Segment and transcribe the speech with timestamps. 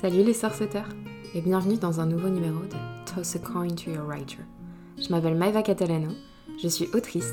[0.00, 0.88] Salut les sorceteurs
[1.36, 4.40] et bienvenue dans un nouveau numéro de Toss a Coin to Your Writer.
[4.98, 6.10] Je m'appelle Maeva Catalano,
[6.60, 7.32] je suis autrice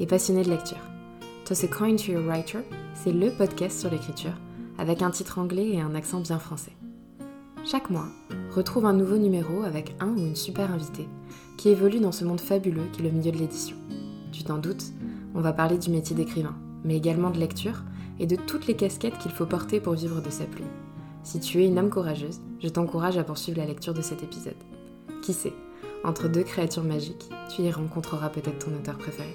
[0.00, 0.82] et passionnée de lecture.
[1.44, 2.58] Toss a Coin to Your Writer,
[2.94, 4.34] c'est le podcast sur l'écriture
[4.76, 6.72] avec un titre anglais et un accent bien français.
[7.64, 8.08] Chaque mois,
[8.56, 11.08] retrouve un nouveau numéro avec un ou une super invitée
[11.58, 13.76] qui évolue dans ce monde fabuleux qui est le milieu de l'édition.
[14.32, 14.92] Tu t'en doutes,
[15.36, 17.84] on va parler du métier d'écrivain, mais également de lecture
[18.18, 20.66] et de toutes les casquettes qu'il faut porter pour vivre de sa plume.
[21.30, 24.56] Si tu es une âme courageuse, je t'encourage à poursuivre la lecture de cet épisode.
[25.22, 25.52] Qui sait,
[26.02, 29.32] entre deux créatures magiques, tu y rencontreras peut-être ton auteur préféré.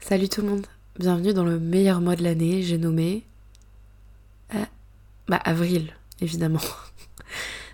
[0.00, 0.66] Salut tout le monde,
[0.98, 3.24] bienvenue dans le meilleur mois de l'année, j'ai nommé...
[4.54, 4.58] Euh,
[5.28, 6.60] bah avril, évidemment.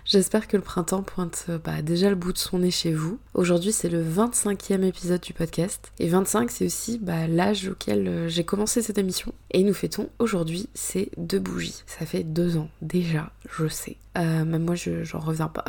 [0.07, 3.19] J'espère que le printemps pointe bah, déjà le bout de son nez chez vous.
[3.33, 5.91] Aujourd'hui, c'est le 25e épisode du podcast.
[5.99, 9.33] Et 25, c'est aussi bah, l'âge auquel euh, j'ai commencé cette émission.
[9.51, 11.83] Et nous fêtons aujourd'hui ces deux bougies.
[11.87, 13.97] Ça fait deux ans déjà, je sais.
[14.17, 15.65] Euh, même moi, je, j'en reviens pas.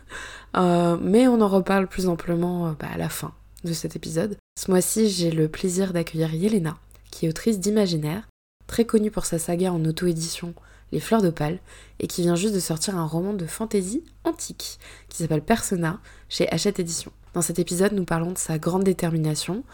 [0.56, 4.38] euh, mais on en reparle plus amplement euh, bah, à la fin de cet épisode.
[4.58, 6.78] Ce mois-ci, j'ai le plaisir d'accueillir Yelena,
[7.10, 8.26] qui est autrice d'imaginaire,
[8.66, 10.54] très connue pour sa saga en auto-édition
[10.92, 11.58] les Fleurs d'Opale,
[11.98, 15.98] et qui vient juste de sortir un roman de fantasy antique qui s'appelle Persona
[16.28, 17.12] chez Hachette Édition.
[17.34, 19.64] Dans cet épisode, nous parlons de sa grande détermination.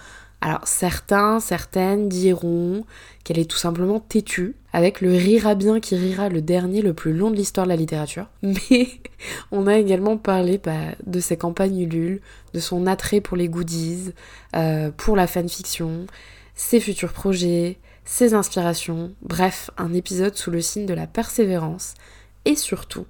[0.40, 2.84] Alors certains, certaines diront
[3.24, 7.12] qu'elle est tout simplement têtue, avec le rira bien qui rira le dernier le plus
[7.12, 8.28] long de l'histoire de la littérature.
[8.42, 8.88] Mais
[9.50, 12.20] on a également parlé bah, de ses campagnes Ulule,
[12.54, 14.12] de son attrait pour les goodies,
[14.54, 16.06] euh, pour la fanfiction,
[16.54, 21.92] ses futurs projets, ses inspirations, bref, un épisode sous le signe de la persévérance
[22.46, 23.04] et surtout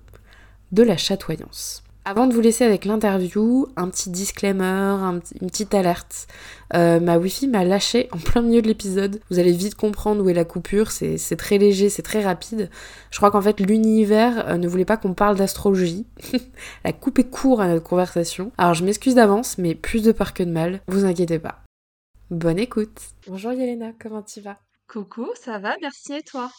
[0.73, 1.85] de la chatoyance.
[2.05, 6.27] Avant de vous laisser avec l'interview, un petit disclaimer, un, une petite alerte.
[6.75, 9.21] Euh, ma wifi m'a lâché en plein milieu de l'épisode.
[9.31, 12.69] Vous allez vite comprendre où est la coupure, c'est très léger, c'est très rapide.
[13.13, 16.07] Je crois qu'en fait l'univers euh, ne voulait pas qu'on parle d'astrologie.
[16.33, 18.51] Elle a coupé court à notre conversation.
[18.59, 21.63] Alors je m'excuse d'avance, mais plus de peur que de mal, vous inquiétez pas.
[22.31, 23.01] Bonne écoute.
[23.29, 24.59] Bonjour Yelena, comment tu vas?
[24.89, 26.51] Coucou, ça va, merci et toi?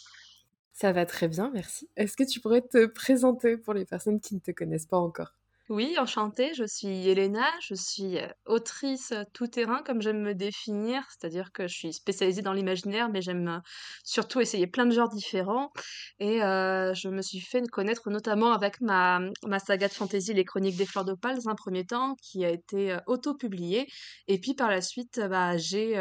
[0.72, 1.88] Ça va très bien, merci.
[1.94, 5.36] Est-ce que tu pourrais te présenter pour les personnes qui ne te connaissent pas encore?
[5.70, 11.68] Oui, enchantée, je suis Elena, je suis autrice tout-terrain comme j'aime me définir, c'est-à-dire que
[11.68, 13.62] je suis spécialisée dans l'imaginaire, mais j'aime
[14.02, 15.70] surtout essayer plein de genres différents.
[16.18, 20.76] Et je me suis fait connaître notamment avec ma, ma saga de fantasy Les Chroniques
[20.76, 23.86] des Fleurs d'Opale, un premier temps, qui a été auto-publiée.
[24.26, 25.94] Et puis par la suite, bah, j'ai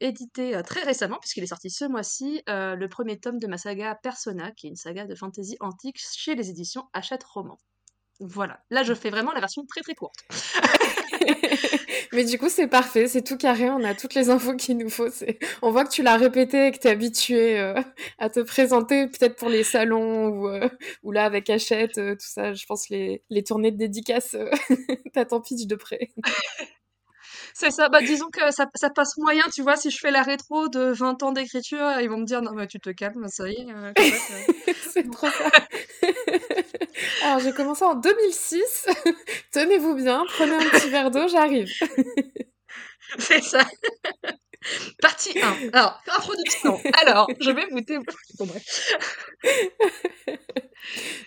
[0.00, 4.52] édité très récemment, puisqu'il est sorti ce mois-ci, le premier tome de ma saga Persona,
[4.52, 7.58] qui est une saga de fantasy antique chez les éditions Hachette Roman.
[8.20, 10.24] Voilà, là je fais vraiment la version très très courte.
[12.12, 14.90] Mais du coup, c'est parfait, c'est tout carré, on a toutes les infos qu'il nous
[14.90, 15.08] faut.
[15.62, 17.80] On voit que tu l'as répété et que tu es habitué euh,
[18.18, 20.68] à te présenter, peut-être pour les salons ou, euh,
[21.02, 22.52] ou là avec Hachette, euh, tout ça.
[22.52, 24.36] Je pense les, les tournées de dédicaces,
[25.14, 26.10] t'as ton pitch de près.
[27.54, 30.22] C'est ça, bah disons que ça, ça, passe moyen, tu vois, si je fais la
[30.22, 33.48] rétro de 20 ans d'écriture, ils vont me dire non mais tu te calmes, ça
[33.48, 33.66] y est.
[33.70, 33.92] Euh,
[34.92, 35.50] c'est trop ça.
[37.24, 38.86] Alors j'ai commencé en 2006,
[39.52, 41.70] tenez-vous bien, prenez un petit verre d'eau, j'arrive.
[43.18, 43.64] C'est ça.
[45.00, 45.70] Partie 1.
[45.72, 46.78] Alors, introduction.
[47.00, 47.80] Alors, je vais vous.
[48.38, 48.94] Bon, bref.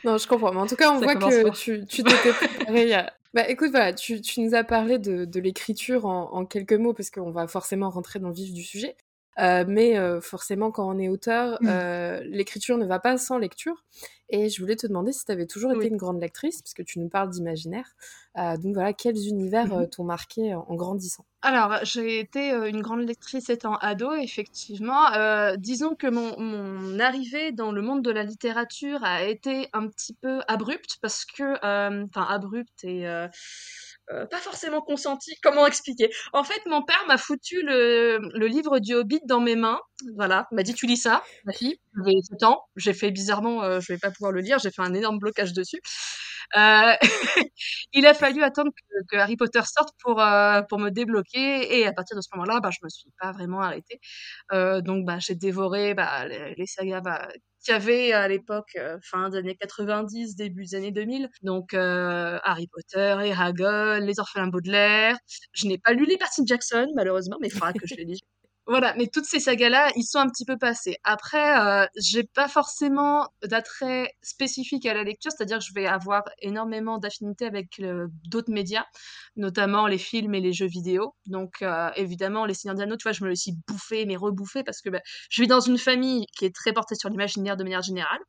[0.03, 0.53] non, je comprends.
[0.53, 3.71] Mais en tout cas, on ça voit que tu, tu t'étais préparé à, bah écoute,
[3.71, 7.47] voilà, tu, nous as parlé de, de l'écriture en, en, quelques mots, parce qu'on va
[7.47, 8.95] forcément rentrer dans le vif du sujet.
[9.39, 11.67] Euh, mais euh, forcément, quand on est auteur, mmh.
[11.67, 13.83] euh, l'écriture ne va pas sans lecture.
[14.29, 15.87] Et je voulais te demander si tu avais toujours été oui.
[15.87, 17.93] une grande lectrice, puisque tu nous parles d'imaginaire.
[18.35, 19.89] Donc voilà, quels univers mmh.
[19.89, 21.23] t'ont marqué en, en grandissant?
[21.43, 25.11] Alors, j'ai été une grande lectrice étant ado, effectivement.
[25.57, 30.15] disons que mon, mon, arrivée dans le monde de la littérature a été un petit
[30.15, 31.57] peu abrupte, parce que,
[32.05, 33.05] enfin, abrupte et
[34.11, 35.35] euh, pas forcément consenti.
[35.41, 36.09] Comment expliquer?
[36.33, 39.79] En fait, mon père m'a foutu le, livre du Hobbit dans mes mains.
[40.17, 41.77] Voilà, il m'a dit tu lis ça, ma fille.
[41.97, 42.63] J'avais 7 ans.
[42.75, 44.59] J'ai fait bizarrement, euh, je vais pas pouvoir le lire.
[44.59, 45.79] J'ai fait un énorme blocage dessus.
[46.57, 46.93] Euh,
[47.93, 48.71] il a fallu attendre
[49.09, 52.59] que, Harry Potter sorte pour euh, pour me débloquer et à partir de ce moment-là,
[52.59, 53.99] bah, je me suis pas vraiment arrêtée.
[54.51, 57.29] Donc bah, j'ai dévoré bah, les, les sagas bah,
[57.63, 61.29] qu'il y avait à l'époque, euh, fin des années 90, début des années 2000.
[61.43, 65.17] Donc euh, Harry Potter, Eragon, Les Orphelins Baudelaire.
[65.53, 68.19] Je n'ai pas lu les Percy Jackson malheureusement, mais il faudra que je les lise.
[68.65, 70.95] Voilà, mais toutes ces sagas-là, ils sont un petit peu passés.
[71.03, 76.23] Après, euh, j'ai pas forcément d'attrait spécifique à la lecture, c'est-à-dire que je vais avoir
[76.41, 78.85] énormément d'affinités avec euh, d'autres médias,
[79.35, 81.13] notamment les films et les jeux vidéo.
[81.25, 84.15] Donc, euh, évidemment, Les Seigneurs des Anneaux, tu vois, je me le suis bouffé, mais
[84.15, 87.57] rebouffé, parce que bah, je vis dans une famille qui est très portée sur l'imaginaire
[87.57, 88.19] de manière générale.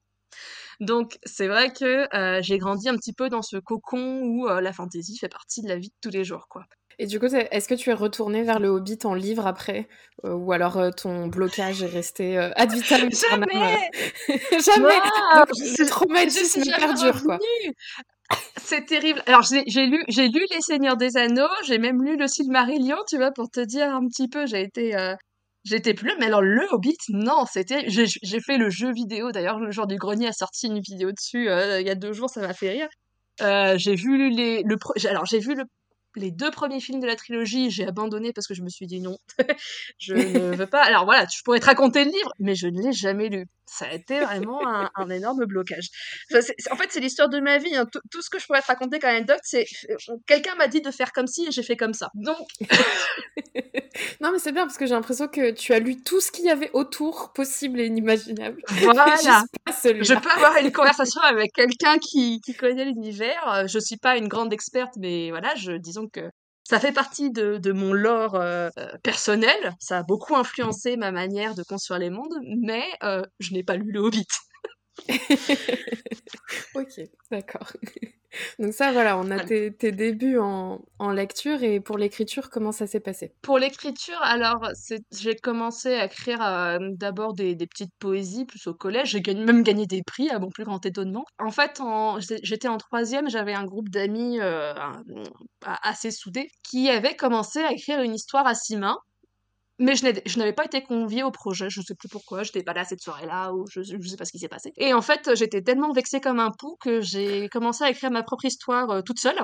[0.80, 4.60] Donc, c'est vrai que euh, j'ai grandi un petit peu dans ce cocon où euh,
[4.60, 6.64] la fantaisie fait partie de la vie de tous les jours, quoi.
[6.98, 9.88] Et du coup, est-ce que tu es retourné vers le Hobbit en livre après
[10.24, 13.90] euh, Ou alors euh, ton blocage est resté euh, ad vitam Jamais
[14.64, 15.48] Jamais Non, Donc,
[15.78, 17.38] le traumatisme perdure, quoi.
[18.56, 19.22] C'est terrible.
[19.26, 23.16] Alors, j'ai lu, j'ai lu Les Seigneurs des Anneaux, j'ai même lu le Silmarillion, tu
[23.16, 25.14] vois, pour te dire un petit peu, j'ai été, euh,
[25.64, 29.70] j'étais plus, mais alors le Hobbit, non, c'était, j'ai fait le jeu vidéo, d'ailleurs, le
[29.70, 32.40] jour du grenier a sorti une vidéo dessus euh, il y a deux jours, ça
[32.40, 32.88] m'a fait rire.
[33.42, 34.76] Euh, j'ai vu les, le,
[35.08, 35.64] alors j'ai vu le,
[36.16, 39.00] les deux premiers films de la trilogie, j'ai abandonné parce que je me suis dit
[39.00, 39.18] non,
[39.98, 40.82] je ne veux pas.
[40.82, 43.46] Alors voilà, je pourrais te raconter le livre, mais je ne l'ai jamais lu.
[43.66, 45.88] Ça a été vraiment un, un énorme blocage.
[46.30, 47.74] Enfin, en fait, c'est l'histoire de ma vie.
[47.74, 47.86] hein.
[48.10, 50.90] Tout, ce que je pourrais te raconter comme anecdote, c'est euh, quelqu'un m'a dit de
[50.90, 52.10] faire comme ci et j'ai fait comme ça.
[52.14, 52.46] Donc,
[54.20, 56.44] non, mais c'est bien parce que j'ai l'impression que tu as lu tout ce qu'il
[56.44, 58.62] y avait autour, possible et inimaginable.
[58.82, 59.16] voilà.
[59.16, 63.48] Je peux avoir une conversation avec quelqu'un qui, qui connaît l'univers.
[63.52, 66.30] Euh, Je suis pas une grande experte, mais voilà, je, disons que
[66.64, 69.74] ça fait partie de, mon lore euh, euh, personnel.
[69.80, 73.76] Ça a beaucoup influencé ma manière de construire les mondes, mais euh, je n'ai pas
[73.76, 74.26] lu le Hobbit.
[76.74, 77.00] ok,
[77.30, 77.72] d'accord.
[78.58, 79.44] Donc ça, voilà, on a Voilà.
[79.44, 83.34] tes, tes débuts en, en lecture et pour l'écriture, comment ça s'est passé?
[83.42, 84.70] Pour l'écriture, alors,
[85.12, 89.10] j'ai commencé à écrire euh, d'abord des, des petites poésies, plus au collège.
[89.10, 91.24] J'ai même gagné des prix, à mon plus grand étonnement.
[91.38, 91.80] En fait,
[92.42, 94.72] j'étais en troisième, j'avais un groupe d'amis euh,
[95.62, 98.96] assez soudés qui avaient commencé à écrire une histoire à six mains.
[99.78, 102.84] Mais je n'avais pas été conviée au projet, je sais plus pourquoi, j'étais pas là
[102.84, 104.72] cette soirée-là, ou je, je sais pas ce qui s'est passé.
[104.76, 108.22] Et en fait, j'étais tellement vexée comme un pou que j'ai commencé à écrire ma
[108.22, 109.40] propre histoire euh, toute seule,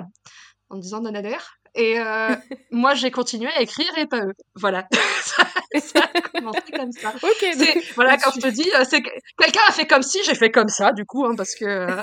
[0.70, 1.56] en me disant nananaire.
[1.74, 2.34] Et euh,
[2.70, 4.32] moi, j'ai continué à écrire et pas eux.
[4.54, 4.88] Voilà.
[5.22, 5.46] ça,
[5.78, 7.12] ça a commencé comme ça.
[7.22, 10.34] Ok, donc, voilà, quand je te dis, euh, c'est quelqu'un a fait comme si, j'ai
[10.34, 12.02] fait comme ça, du coup, hein, parce que euh,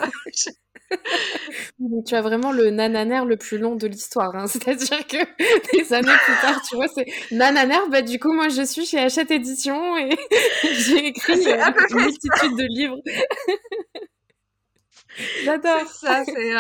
[2.05, 4.33] tu as vraiment le nananaire le plus long de l'histoire.
[4.35, 4.47] hein.
[4.47, 5.17] C'est-à-dire que
[5.75, 8.99] des années plus tard, tu vois, c'est nananaire, bah du coup, moi je suis chez
[8.99, 10.09] Hachette Édition et
[10.63, 12.97] j'ai écrit euh, une multitude de livres.
[15.43, 15.87] J'adore.
[15.89, 16.53] Ça, c'est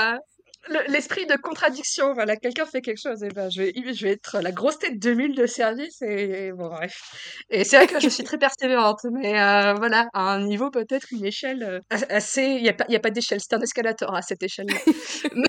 [0.87, 2.13] l'esprit de contradiction.
[2.13, 4.99] Voilà, quelqu'un fait quelque chose, et ben je vais, je vais être la grosse tête
[4.99, 6.95] de mule de service, et, bon, bref.
[7.49, 11.07] Et c'est vrai que je suis très persévérante, mais euh, voilà, à un niveau peut-être
[11.11, 11.79] une échelle euh,
[12.09, 12.43] assez.
[12.43, 14.75] Il n'y a pas, il y a pas d'échelle, c'est un escalator à cette échelle-là.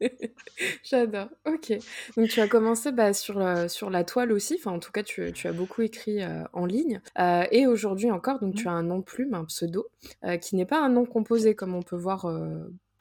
[0.84, 1.28] J'adore.
[1.46, 1.72] Ok.
[2.16, 4.56] Donc tu as commencé bah, sur, la- sur la toile aussi.
[4.58, 7.00] Enfin, en tout cas, tu, tu as beaucoup écrit euh, en ligne.
[7.18, 9.86] Euh, et aujourd'hui encore, donc tu as un nom de plume, un pseudo,
[10.24, 12.26] euh, qui n'est pas un nom composé comme on peut voir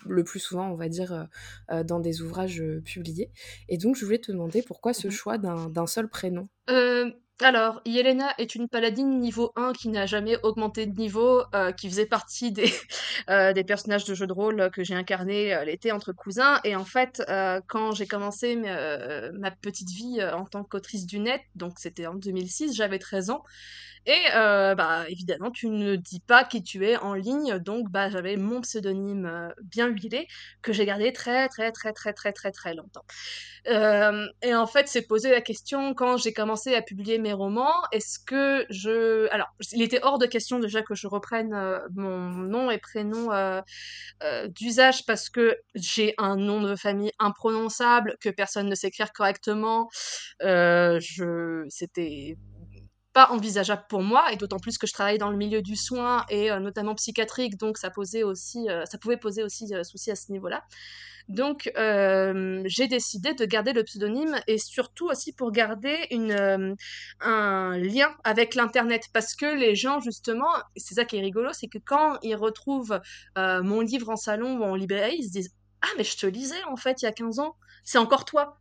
[0.07, 1.23] le plus souvent, on va dire, euh,
[1.71, 3.31] euh, dans des ouvrages euh, publiés.
[3.69, 5.11] Et donc, je voulais te demander pourquoi ce Mhm.
[5.11, 6.49] choix d'un d'un seul prénom?
[6.69, 7.11] Euh,
[7.41, 11.89] alors, Yelena est une paladine niveau 1 qui n'a jamais augmenté de niveau, euh, qui
[11.89, 12.71] faisait partie des,
[13.29, 16.59] euh, des personnages de jeux de rôle que j'ai incarnés euh, l'été entre cousins.
[16.63, 17.23] Et en fait,
[17.67, 22.75] quand j'ai commencé ma petite vie en tant qu'autrice du net, donc c'était en 2006,
[22.75, 23.43] j'avais 13 ans.
[24.05, 28.35] Et bah évidemment, tu ne dis pas qui tu es en ligne, donc bah j'avais
[28.35, 30.27] mon pseudonyme bien huilé
[30.61, 33.05] que j'ai gardé très très très très très très très longtemps.
[33.65, 38.19] Et en fait, c'est posé la question quand j'ai commencé à publier mes romans, est-ce
[38.19, 39.27] que je...
[39.31, 43.31] Alors, il était hors de question déjà que je reprenne euh, mon nom et prénom
[43.31, 43.61] euh,
[44.23, 49.11] euh, d'usage parce que j'ai un nom de famille imprononçable que personne ne sait écrire
[49.11, 49.89] correctement.
[50.41, 51.65] Je...
[51.69, 52.37] C'était
[53.13, 56.25] pas envisageable pour moi et d'autant plus que je travaille dans le milieu du soin
[56.29, 60.15] et euh, notamment psychiatrique donc ça posait aussi euh, pouvait poser aussi euh, souci à
[60.15, 60.63] ce niveau-là.
[61.29, 66.75] Donc euh, j'ai décidé de garder le pseudonyme et surtout aussi pour garder une
[67.21, 69.03] un lien avec l'internet.
[69.13, 72.99] Parce que les gens justement c'est ça qui est rigolo c'est que quand ils retrouvent
[73.37, 76.63] mon livre en salon ou en librairie ils se disent ah mais je te lisais
[76.65, 77.55] en fait il y a 15 ans.
[77.85, 78.57] C'est encore toi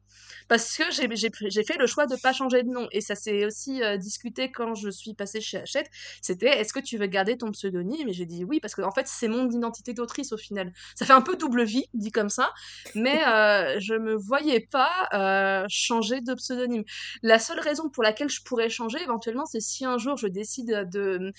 [0.48, 2.86] parce que j'ai fait le choix de pas changer de nom.
[2.92, 5.90] Et ça s'est aussi euh, discuté quand je suis passée chez Hachette.
[6.20, 8.08] C'était est-ce que tu veux garder ton pseudonyme?
[8.08, 10.72] Et j'ai dit oui, parce que en fait, c'est mon identité d'autrice au final.
[10.94, 12.52] Ça fait un peu double vie, dit comme ça,
[12.94, 16.84] mais euh, je me voyais pas euh, changer de pseudonyme.
[17.22, 20.88] La seule raison pour laquelle je pourrais changer éventuellement, c'est si un jour je décide
[20.92, 21.32] de,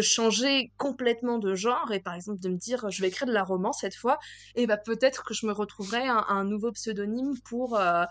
[0.00, 3.42] changer complètement de genre et par exemple de me dire je vais écrire de la
[3.44, 4.18] romance cette fois,
[4.54, 7.76] et bah peut-être que je me retrouverai un, nouveau pseudonyme pour.
[7.76, 8.04] euh,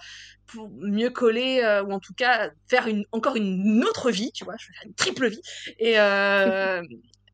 [0.48, 4.56] pour mieux coller ou en tout cas faire une encore une autre vie, tu vois,
[4.58, 5.42] je vais faire une triple vie
[5.78, 5.98] et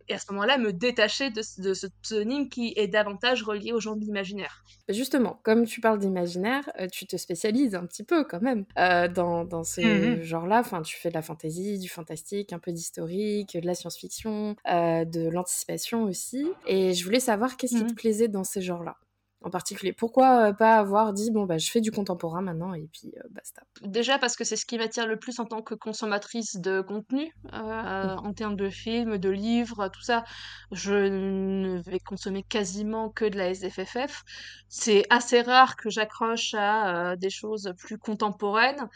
[0.07, 3.95] et à ce moment-là me détacher de, ce pseudonyme qui est davantage relié aux gens
[3.95, 4.63] de l'imaginaire.
[4.89, 9.07] Justement, comme tu parles d'imaginaire, euh, tu te spécialises un petit peu quand même euh,
[9.07, 10.59] dans, dans ce mmh genre-là.
[10.59, 15.05] Enfin, tu fais de la fantasy, du fantastique, un peu d'historique, de la science-fiction, euh,
[15.05, 16.47] de l'anticipation aussi.
[16.67, 18.97] Et je voulais savoir qu'est-ce qui te mmh plaisait dans ces genres-là
[19.41, 22.87] en particulier Pourquoi euh, pas avoir dit bon bah je fais du contemporain maintenant et
[22.91, 25.75] puis euh, basta Déjà parce que c'est ce qui m'attire le plus en tant que
[25.75, 28.25] consommatrice de contenu euh, mmh.
[28.25, 30.23] en termes de films, de livres, tout ça.
[30.71, 34.23] Je ne vais consommer quasiment que de la SFFF.
[34.67, 38.89] C'est assez rare que j'accroche à des choses plus contemporaines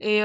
[0.00, 0.22] et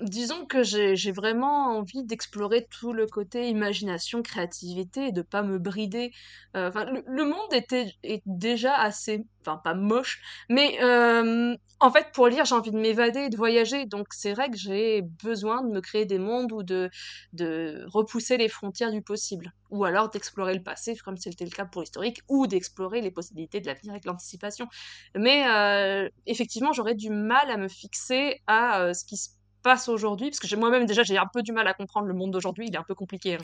[0.00, 5.58] Disons que j'ai vraiment envie d'explorer tout le côté imagination, créativité et de pas me
[5.58, 6.12] brider.
[6.54, 6.70] Euh,
[7.06, 12.44] le, monde était est déjà assez, enfin pas moche, mais euh, en fait pour lire
[12.44, 16.04] j'ai envie de m'évader, de voyager, donc c'est vrai que j'ai besoin de me créer
[16.04, 16.90] des mondes ou de
[17.32, 21.64] de repousser les frontières du possible, ou alors d'explorer le passé comme c'était le cas
[21.64, 24.68] pour l'historique, ou d'explorer les possibilités de l'avenir avec l'anticipation.
[25.14, 29.30] Mais euh, effectivement j'aurais du mal à me fixer à ce qui se
[29.66, 32.30] passe aujourd'hui, parce que moi-même déjà j'ai un peu du mal à comprendre le monde
[32.30, 33.34] d'aujourd'hui, il est un peu compliqué.
[33.34, 33.38] Hein.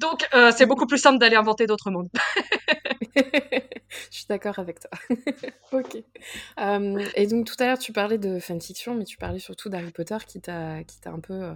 [0.00, 2.08] Donc euh, c'est beaucoup plus simple d'aller inventer d'autres mondes.
[4.10, 4.90] Je suis d'accord avec toi.
[5.72, 6.02] ok.
[6.58, 9.90] Euh, et donc tout à l'heure tu parlais de fanfiction, mais tu parlais surtout d'Harry
[9.90, 11.52] Potter qui t'a un peu euh,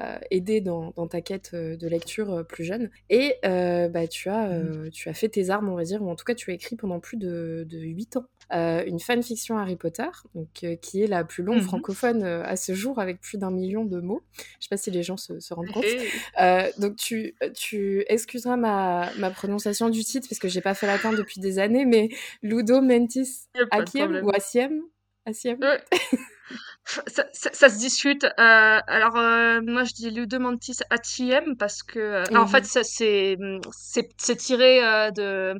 [0.00, 2.90] euh, aidé dans, dans, ta quête de lecture plus jeune.
[3.10, 4.90] Et bah, tu, as, mmh.
[4.90, 6.74] tu as fait tes armes, on va dire, ou en tout cas tu as écrit
[6.74, 10.48] pendant plus de, de 8 ans une fanfiction Harry Potter, donc,
[10.80, 14.00] qui est la plus longue mmh francophone à ce jour avec plus d'un million de
[14.00, 14.22] mots.
[14.58, 15.84] Je sais pas si les gens se, se rendent compte.
[16.78, 21.12] donc tu, tu excuseras ma, ma prononciation du titre parce que j'ai pas fait latin
[21.12, 22.08] depuis des années, mais
[22.42, 24.82] Ludo Mentis Akiem ou Asiem
[25.24, 25.58] Asiem
[26.84, 28.24] ça, ça, se discute.
[28.24, 33.36] Euh, alors, euh, moi, je dis Ludomantis Atiem parce que, euh, en fait, c'est
[33.70, 34.80] c'est tiré
[35.12, 35.58] de.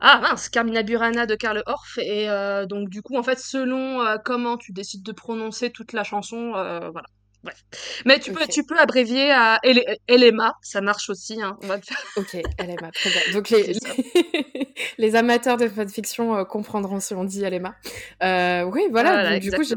[0.00, 2.26] Ah mince, Carmina Burana de Karl Orff et
[2.68, 7.06] donc du coup en fait selon comment tu décides de prononcer toute la chanson voilà
[7.46, 7.64] Bref.
[8.04, 9.60] Mais tu peux, tu peux abrévier à
[10.08, 11.40] Elema, ça marche aussi.
[11.40, 11.56] Hein.
[11.62, 11.96] On va faire...
[12.16, 13.20] Ok, Elema, très bien.
[13.32, 13.76] Donc les,
[14.98, 17.76] les, amateurs de fanfiction comprendront si on dit Elema.
[18.22, 19.38] Euh, oui, voilà.
[19.38, 19.76] du coup, j'ai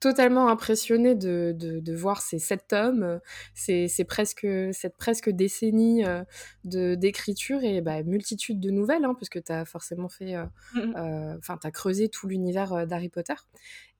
[0.00, 3.20] totalement impressionnée de, de, de, voir ces sept tomes,
[3.54, 6.22] c'est presque, cette presque décennie euh,
[6.64, 10.96] de d'écriture et bah, multitude de nouvelles, hein, puisque tu as forcément fait, euh, mmh
[10.96, 13.34] euh, enfin, tu as creusé tout l'univers d'Harry Potter.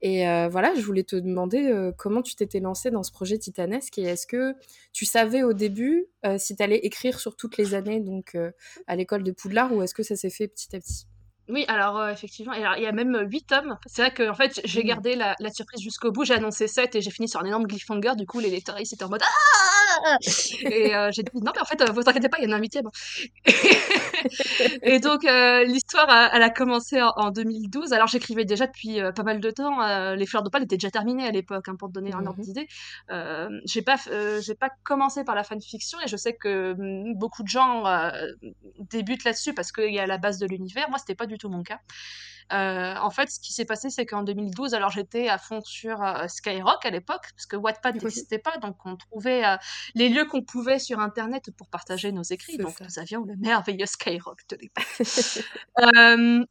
[0.02, 4.02] Et voilà, je voulais te demander comment tu t'étais lancée dans ce projet titanesque et
[4.02, 4.54] est-ce que
[4.92, 8.36] tu savais au début si tu allais écrire sur toutes les années donc
[8.86, 11.06] à l'école de Poudlard ou est-ce que ça s'est fait petit à petit?
[11.48, 13.78] Oui, alors euh, effectivement, il y a même 8 tomes.
[13.86, 14.86] C'est vrai que en fait, j'ai mmh.
[14.86, 16.24] gardé la, la surprise jusqu'au bout.
[16.24, 18.16] J'ai annoncé 7 et j'ai fini sur un énorme cliffhanger.
[18.16, 19.75] Du coup, les lecteurs ils étaient en mode ah
[20.62, 22.52] Et euh, j'ai dit non, mais en fait, euh, vous inquiétez pas, il y en
[22.52, 22.88] a un huitième.
[24.82, 27.92] et donc l'histoire, elle a commencé en, 2012.
[27.92, 30.14] Alors j'écrivais déjà depuis pas mal de temps.
[30.14, 32.42] les fleurs d'opale étaient déjà terminées à l'époque, hein, pour te donner un ordre mmh
[32.42, 32.68] d'idée.
[33.64, 33.96] j'ai pas,
[34.40, 37.84] j'ai pas commencé par la fanfiction et je sais que mmh, beaucoup de gens
[38.90, 40.88] débutent là-dessus parce qu'il y a la base de l'univers.
[40.90, 41.80] Moi, c'était pas du tout mon cas.
[42.52, 46.02] Euh, en fait, ce qui s'est passé, c'est qu'en 2012, alors j'étais à fond sur
[46.02, 49.56] euh, Skyrock à l'époque, parce que Wattpad n'existait pas, donc on trouvait euh,
[49.94, 52.58] les lieux qu'on pouvait sur Internet pour partager nos écrits.
[52.58, 55.44] Donc nous avions le merveilleux Skyrock de l'époque.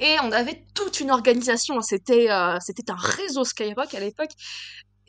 [0.00, 1.80] et on avait toute une organisation.
[1.82, 2.28] C'était
[2.60, 4.32] c'était un réseau Skyrock à l'époque.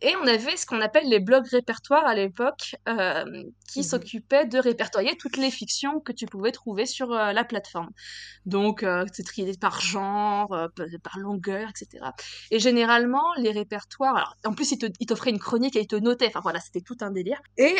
[0.03, 3.23] Et on avait ce qu'on appelle les blogs répertoires à l'époque, euh,
[3.73, 7.43] qui mmh s'occupaient de répertorier toutes les fictions que tu pouvais trouver sur euh, la
[7.43, 7.89] plateforme.
[8.45, 10.67] Donc, euh, c'est trié par genre, euh,
[11.01, 12.05] par longueur, etc.
[12.51, 16.27] Et généralement, les répertoires, alors, en plus, ils t'offraient une chronique et ils te notaient.
[16.27, 17.39] Enfin voilà, c'était tout un délire.
[17.57, 17.75] Et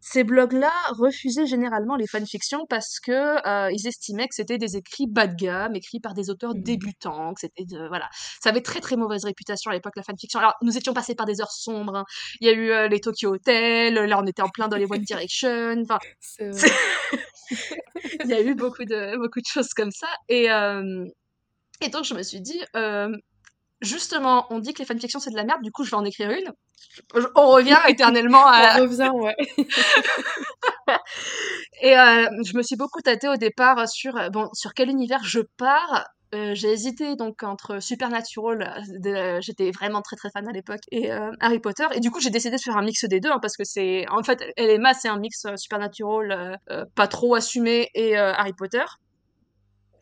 [0.00, 5.26] ces blogs-là refusaient généralement les fanfictions parce que ils estimaient que c'était des écrits bas
[5.28, 8.08] de gamme, écrits par des auteurs mmh débutants, que c'était voilà,
[8.40, 10.40] ça avait très très mauvaise réputation à l'époque la fanfiction.
[10.40, 11.96] Alors, nous étions pas par des heures sombres.
[11.96, 12.04] Hein.
[12.40, 14.86] Il y a eu euh, les Tokyo Hotel, là on était en plein dans les
[14.86, 15.82] One Direction.
[15.82, 15.98] Enfin,
[16.40, 20.08] il y a eu beaucoup de, beaucoup de choses comme ça.
[20.28, 21.04] Et, euh,
[21.82, 23.14] et donc je me suis dit, euh,
[23.82, 26.04] justement, on dit que les fanfictions c'est de la merde, du coup je vais en
[26.04, 26.52] écrire une.
[27.34, 28.78] On revient éternellement à.
[28.78, 29.36] On revient, ouais.
[31.82, 36.06] et je me suis beaucoup tâtée au départ sur, bon, sur quel univers je pars.
[36.34, 41.12] Euh, j'ai hésité donc entre Supernatural, euh, j'étais vraiment très très fan à l'époque, et
[41.12, 41.86] euh, Harry Potter.
[41.94, 44.06] Et du coup, j'ai décidé de faire un mix des deux hein, parce que c'est,
[44.10, 46.58] en fait, Elema c'est un mix Supernatural
[46.94, 48.84] pas trop assumé et Harry Potter.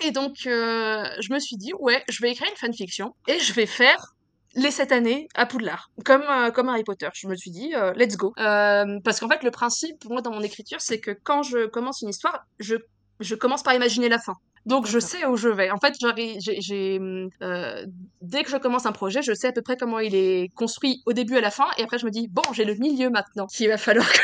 [0.05, 3.67] Et donc, je me suis dit, ouais, je vais écrire une fanfiction et je vais
[3.67, 4.15] faire
[4.55, 6.25] les sept années à Poudlard, comme,
[6.55, 7.09] comme Harry Potter.
[7.15, 8.33] Je me suis dit, let's go.
[8.37, 12.01] parce qu'en fait, le principe, pour moi, dans mon écriture, c'est que quand je commence
[12.03, 12.77] une histoire, je,
[13.21, 14.37] je commence par imaginer la fin.
[14.67, 15.71] Donc je sais où je vais.
[15.71, 17.01] En fait, j'ai,
[17.43, 17.87] euh,
[18.21, 21.03] dès que je commence un projet, je sais à peu près comment il est construit
[21.07, 23.47] au début à la fin, et après je me dis bon, j'ai le milieu maintenant
[23.47, 24.19] qu'il va falloir que,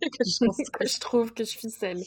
[0.26, 0.44] je,
[0.86, 2.02] je trouve que je ficelle.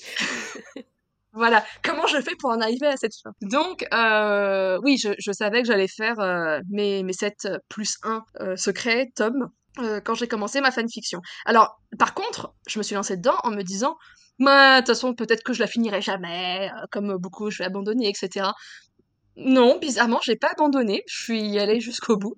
[1.33, 3.31] voilà, comment je fais pour en arriver à cette fin?
[3.41, 8.23] Donc euh, oui, je, je, savais que j'allais faire euh, mes, mes 7 plus 1
[8.41, 9.49] euh, secrets, tomes,
[10.03, 11.21] quand j'ai commencé ma fanfiction.
[11.45, 13.95] Alors, par contre, je me suis lancée dedans en me disant
[14.45, 18.09] de toute façon, peut-être que je la finirai jamais, euh, comme beaucoup, je vais abandonner,
[18.09, 18.53] etc.
[19.39, 21.03] Non, bizarrement, j'ai pas abandonné.
[21.05, 22.35] Je suis allée jusqu'au bout.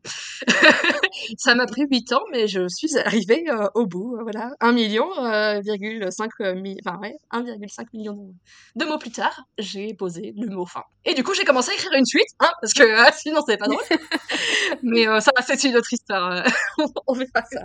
[1.37, 4.17] ça m'a pris 8 ans, mais je suis arrivée euh, au bout.
[4.17, 8.33] Euh, voilà, 1 million, euh, 5, enfin ouais, 1,5 million
[8.75, 10.83] de mots plus tard, j'ai posé le mot fin.
[11.05, 12.83] Et du coup, j'ai commencé à écrire une suite, hein, parce que
[13.17, 13.79] sinon c'est pas drôle.
[14.83, 16.45] mais ça, c'est une autre histoire.
[17.07, 17.61] On verra ça.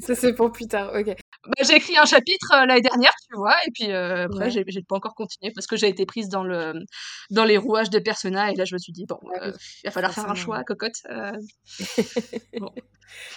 [0.00, 0.92] Ça c'est pour plus tard.
[0.94, 1.14] Ok.
[1.44, 5.14] Bah, j'ai écrit un chapitre l'année dernière, tu vois, et puis après j'ai pas encore
[5.14, 6.72] continué parce que j'ai été prise dans le
[7.30, 9.90] dans les rouages des personnages et là je me suis dit, bon, euh, il va
[9.90, 11.02] falloir faire un choix, cocotte.
[11.10, 11.32] Euh.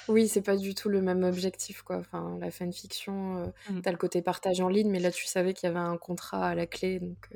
[0.09, 1.95] Oui, c'est pas du tout le même objectif, quoi.
[1.95, 3.81] Enfin, la fanfiction, euh, mmh.
[3.81, 6.49] t'as le côté partage en ligne, mais là, tu savais qu'il y avait un contrat
[6.49, 7.29] à la clé, donc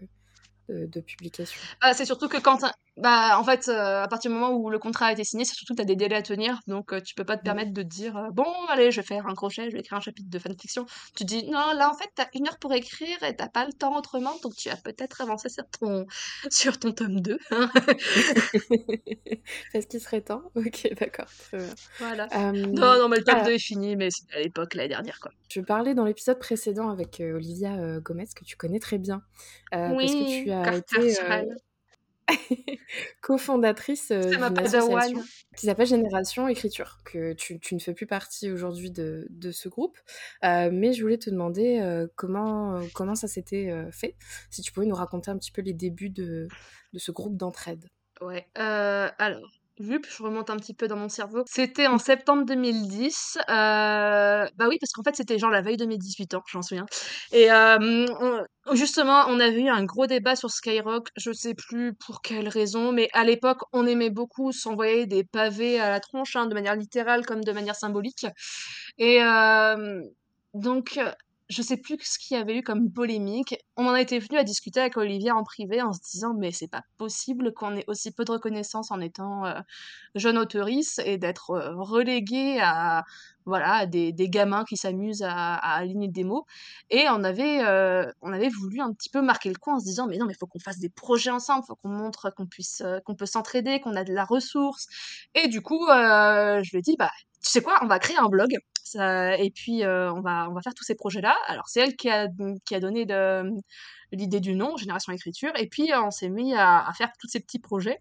[0.69, 2.59] de, publication bah, C'est surtout que quand,
[2.97, 5.53] bah, en fait, euh, à partir du moment où le contrat a été signé, c'est
[5.53, 7.43] surtout que tu as des délais à tenir, donc euh, tu peux pas te mmh.
[7.43, 9.97] permettre de te dire euh, bon, allez, je vais faire un crochet, je vais écrire
[9.97, 10.85] un chapitre de fanfiction.
[11.13, 13.65] Tu dis non, là en fait, tu as une heure pour écrire et t'as pas
[13.65, 16.05] le temps autrement, donc tu vas peut-être avancer sur ton,
[16.49, 17.37] sur ton tome 2.
[17.51, 17.69] Hein.
[19.73, 21.75] Est-ce qu'il serait temps Ok, d'accord, très bien.
[21.99, 22.27] Voilà.
[22.53, 25.31] non, non, mais le tome 2 est fini, mais c'est à l'époque, l'année dernière, quoi.
[25.49, 29.21] Je parlais dans l'épisode précédent avec Olivia Gomez, que tu connais très bien,
[29.73, 31.17] oui, parce que tu as été
[33.21, 35.23] cofondatrice euh, d'une association
[35.55, 39.69] qui s'appelle Génération Écriture, que tu, tu, ne fais plus partie aujourd'hui de, de, ce
[39.69, 39.97] groupe.
[40.43, 44.15] Euh, mais je voulais te demander euh, comment, comment ça s'était fait,
[44.49, 46.47] si tu pouvais nous raconter un petit peu les débuts de,
[46.93, 47.85] de ce groupe d'entraide.
[48.21, 51.43] Ouais, alors, je remonte un petit peu dans mon cerveau.
[51.47, 53.37] C'était en septembre 2010.
[53.37, 56.61] Euh, bah oui, parce qu'en fait, c'était genre la veille de mes 18 ans, j'en
[56.61, 56.85] souviens.
[57.31, 58.05] Et euh,
[58.73, 61.09] justement, on avait eu un gros débat sur Skyrock.
[61.17, 65.79] Je sais plus pour quelle raison, mais à l'époque, on aimait beaucoup s'envoyer des pavés
[65.79, 68.25] à la tronche, hein, de manière littérale comme de manière symbolique.
[68.97, 70.01] Et euh,
[70.53, 70.99] donc,
[71.47, 73.55] je sais plus ce qu'il y avait eu comme polémique.
[73.77, 76.67] On en été venu à discuter avec Olivier en privé en se disant mais c'est
[76.67, 79.59] pas possible qu'on ait aussi peu de reconnaissance en étant euh,
[80.15, 83.03] jeune auteurice et d'être euh, relégué à
[83.45, 86.47] voilà des, gamins qui s'amusent à, aligner des mots.
[86.89, 89.85] Et on avait euh, on avait voulu un petit peu marquer le coup en se
[89.85, 92.81] disant mais non mais faut qu'on fasse des projets ensemble faut qu'on montre qu'on puisse
[93.05, 94.87] qu'on peut s'entraider qu'on a de la ressource.
[95.35, 97.11] Et du coup je lui ai dit bah
[97.43, 98.57] tu sais quoi on va créer un blog
[98.93, 101.35] et puis, euh, on, va, on va faire tous ces projets-là.
[101.47, 102.27] Alors, c'est elle qui a,
[102.65, 103.43] qui a donné de,
[104.11, 105.51] l'idée du nom, Génération Écriture.
[105.57, 107.99] Et puis, euh, on s'est mis à, faire tous ces petits projets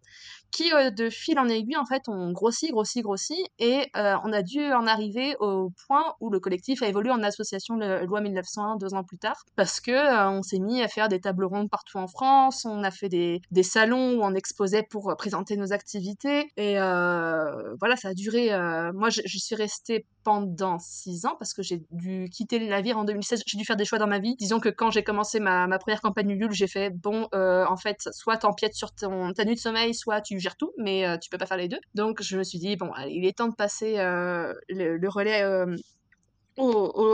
[0.51, 3.45] qui, euh, de fil en aiguille, en fait, ont grossi, grossi, grossi.
[3.59, 7.23] Et euh, on a dû en arriver au point où le collectif a évolué en
[7.23, 9.45] association le, Loi 1901 deux ans plus tard.
[9.57, 12.65] Parce que on s'est mis à faire des tables rondes partout en France.
[12.65, 16.51] On a fait des, des salons où on exposait pour présenter nos activités.
[16.57, 18.51] Et voilà, ça a duré.
[18.93, 23.05] moi, je, suis restée pendant six ans parce que j'ai dû quitter le navire en
[23.05, 23.43] 2016.
[23.47, 24.37] J'ai dû faire des choix dans ma vie.
[24.37, 27.77] Disons que quand j'ai commencé ma, ma première campagne Ulule, j'ai fait bon, euh, en
[27.77, 31.17] fait, soit t'empiètes sur ton, ta nuit de sommeil, soit tu gères tout, mais euh,
[31.19, 31.81] tu peux pas faire les deux.
[31.95, 35.43] Donc je me suis dit bon, il est temps de passer euh, le, relais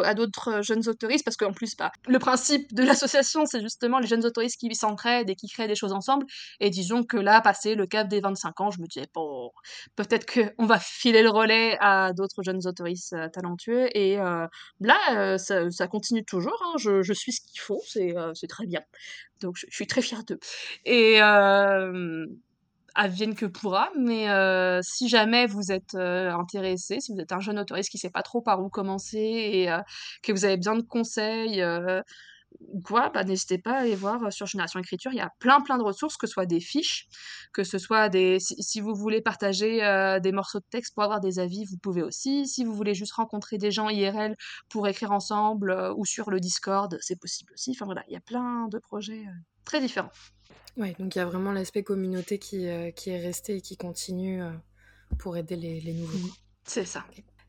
[0.05, 4.07] à d'autres jeunes autoristes parce qu'en plus bah, le principe de l'association c'est justement les
[4.07, 6.27] jeunes autoristes qui s'entraident et qui créent des choses ensemble.
[6.61, 9.51] Et disons que là passé le cap des 25 ans je me disais bon
[9.97, 13.89] peut-être qu'on va filer le relais à d'autres jeunes autoristes euh, talentueux.
[13.97, 14.47] Et euh,
[14.81, 14.99] là
[15.35, 16.75] euh, ça, continue toujours hein.
[16.79, 18.81] je, je, suis ce qu'il faut c'est très bien.
[19.41, 20.39] Donc je, je, suis très fière d'eux.
[20.85, 21.21] Et
[22.95, 23.89] advienne que pourra.
[23.99, 27.97] Mais euh, si jamais vous êtes euh, intéressé, si vous êtes un jeune autoriste qui
[27.97, 29.79] ne sait pas trop par où commencer et euh,
[30.23, 31.63] que vous avez besoin de conseils
[32.61, 35.13] ou quoi, bah, n'hésitez pas à aller voir sur Génération Écriture.
[35.13, 37.09] Il y a plein plein de ressources, que ce soit des fiches,
[37.53, 38.39] que ce soit des...
[38.41, 39.79] Si, vous voulez partager
[40.23, 42.47] des morceaux de texte pour avoir des avis, vous pouvez aussi.
[42.47, 44.37] Si vous voulez juste rencontrer des gens IRL
[44.69, 47.73] pour écrire ensemble ou sur le Discord, c'est possible aussi.
[47.73, 49.25] Enfin voilà, il y a plein de projets
[49.65, 50.11] très différents.
[50.77, 53.77] Ouais, donc il y a vraiment l'aspect communauté qui, euh, qui est resté et qui
[53.77, 54.51] continue euh,
[55.19, 56.29] pour aider les, les nouveaux.
[56.29, 56.33] Mmh.
[56.65, 57.05] C'est ça.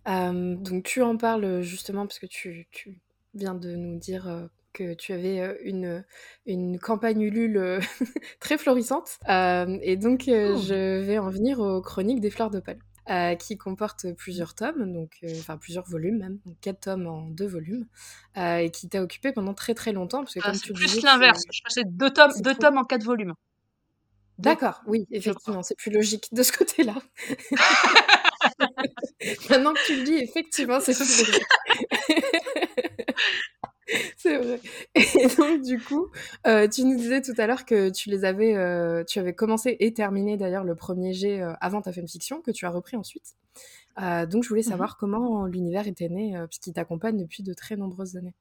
[0.05, 2.99] donc tu en parles justement parce que tu, tu
[3.35, 6.03] viens de nous dire que tu avais une,
[6.45, 7.79] une campagne Ulule
[8.39, 9.17] très florissante.
[9.27, 10.57] et donc, oh.
[10.57, 12.79] je vais en venir aux chroniques des fleurs d'opale.
[13.09, 17.47] Euh, qui comporte plusieurs tomes, donc enfin plusieurs volumes même, donc quatre tomes en deux
[17.47, 17.87] volumes,
[18.37, 21.01] euh, et qui t'a occupé pendant très très longtemps parce que ah, comme tu plus
[21.01, 21.41] l'inverse.
[21.51, 23.33] Je passais deux tomes, deux tomes en quatre volumes.
[24.37, 26.93] D'accord, oui, effectivement, c'est plus logique de ce côté-là.
[29.49, 31.43] Maintenant que tu le dis, effectivement, c'est plus logique.
[34.17, 34.59] C'est vrai.
[34.95, 36.07] Et donc, du coup,
[36.47, 39.77] euh, tu nous disais tout à l'heure que tu les avais, euh, tu avais commencé
[39.79, 43.35] et terminé d'ailleurs le premier jet euh, avant ta fiction que tu as repris ensuite.
[43.97, 48.17] donc, je voulais mmh savoir comment l'univers était né, puisqu'il t'accompagne depuis de très nombreuses
[48.17, 48.33] années.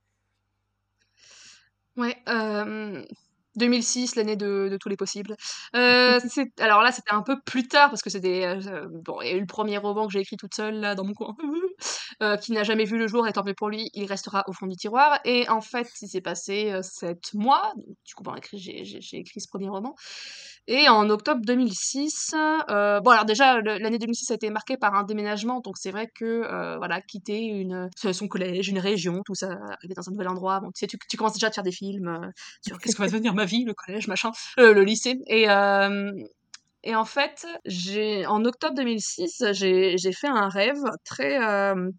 [1.96, 2.16] Ouais,
[3.56, 5.36] 2006, l'année de, tous les possibles.
[5.74, 6.20] Euh,
[6.60, 9.36] alors là, c'était un peu plus tard parce que c'était euh, bon, il y a
[9.36, 11.34] eu le premier roman que j'ai écrit toute seule là dans mon coin,
[12.22, 13.26] euh, qui n'a jamais vu le jour.
[13.26, 15.20] Et tant pis pour lui, il restera au fond du tiroir.
[15.24, 17.72] Et en fait, il s'est passé sept mois.
[18.06, 19.94] Du coup, j'ai écrit ce premier roman.
[20.66, 22.34] Et en octobre 2006,
[22.70, 26.08] euh, bon alors déjà l'année 2006 a été marquée par un déménagement, donc c'est vrai
[26.14, 30.28] que euh, voilà quitter une son collège, une région, tout ça, arriver dans un nouvel
[30.28, 32.28] endroit, bon tu sais tu, tu commences déjà à te faire des films euh,
[32.64, 35.46] sur qu'est-ce que va devenir ma vie, le collège, machin, le lycée et
[36.82, 41.38] et en fait, j'ai en octobre 2006, j'ai fait un rêve très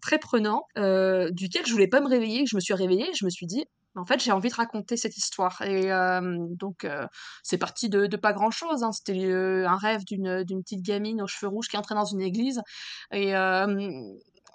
[0.00, 2.46] très prenant duquel je voulais pas me réveiller.
[2.46, 4.96] Je me suis réveillée, et je me suis dit en fait, j'ai envie de raconter
[4.96, 5.60] cette histoire.
[5.62, 5.90] Et
[6.58, 6.86] donc,
[7.42, 8.82] c'est parti de, pas grand-chose.
[8.82, 8.90] Hein.
[8.92, 12.60] C'était un rêve d'une petite gamine aux cheveux rouges qui entrait dans une église.
[13.12, 13.32] Et,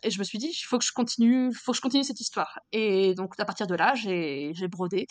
[0.04, 2.20] et je me suis dit, il faut que je continue, faut que je continue cette
[2.20, 2.60] histoire.
[2.72, 5.08] Et donc, à partir de là, j'ai brodé.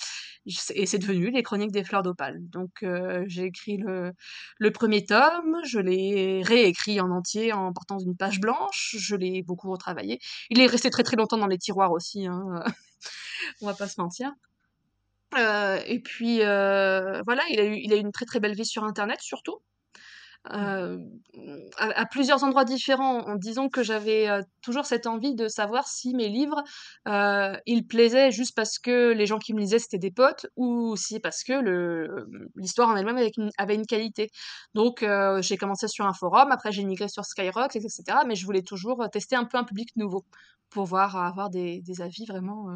[0.74, 2.38] Et c'est devenu les Chroniques des fleurs d'opale.
[2.50, 2.84] Donc,
[3.26, 5.58] j'ai écrit le, premier tome.
[5.64, 8.96] Je l'ai réécrit en entier en portant une page blanche.
[8.98, 10.20] Je l'ai beaucoup retravaillé.
[10.50, 12.26] Il est resté très très longtemps dans les tiroirs aussi.
[12.26, 12.62] Hein.
[13.60, 14.32] on va pas se mentir.
[15.36, 18.54] Euh, et puis euh, voilà, il a, eu, il a eu une très très belle
[18.54, 19.60] vie sur Internet surtout.
[20.52, 20.98] Euh,
[21.78, 24.28] à, plusieurs endroits différents, en disant que j'avais
[24.62, 26.62] toujours cette envie de savoir si mes livres,
[27.66, 31.20] ils plaisaient juste parce que les gens qui me lisaient c'était des potes ou si
[31.20, 31.52] parce que
[32.56, 33.18] l'histoire en elle-même
[33.58, 34.30] avait, une qualité.
[34.74, 35.04] Donc
[35.40, 38.02] j'ai commencé sur un forum, après j'ai migré sur Skyrock, etc.
[38.26, 40.24] Mais je voulais toujours tester un peu un public nouveau
[40.70, 42.68] pour voir avoir des, des avis vraiment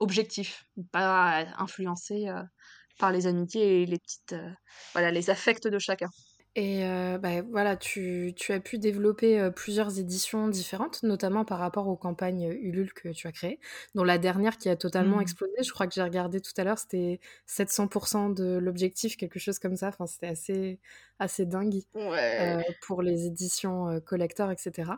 [0.00, 2.42] objectif, pas influencé euh,
[2.98, 4.50] par les amitiés et les petites, euh,
[4.92, 6.08] voilà, les affects de chacun.
[6.60, 11.86] Et euh, bah, voilà, tu, tu, as pu développer plusieurs éditions différentes, notamment par rapport
[11.86, 13.60] aux campagnes Ulule que tu as créées,
[13.94, 15.22] dont la dernière qui a totalement mmh.
[15.22, 19.60] explosé, je crois que j'ai regardé tout à l'heure, c'était 700% de l'objectif, quelque chose
[19.60, 20.80] comme ça, enfin, c'était assez,
[21.20, 21.82] assez dingue
[22.82, 24.94] pour les éditions collector, etc.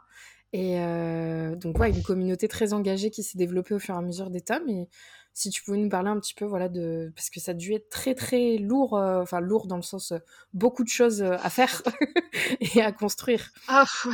[0.52, 4.00] Et euh, donc, ouais, une communauté très engagée qui s'est développée au fur et à
[4.00, 4.68] mesure des tomes.
[4.68, 4.88] Et
[5.34, 7.12] si tu pouvais nous parler un petit peu, voilà, de.
[7.14, 10.12] Parce que ça a dû être très, très lourd, euh, enfin, lourd dans le sens
[10.12, 10.18] euh,
[10.52, 11.82] beaucoup de choses à faire
[12.60, 13.50] et à construire.
[13.68, 14.12] Ah, ouais.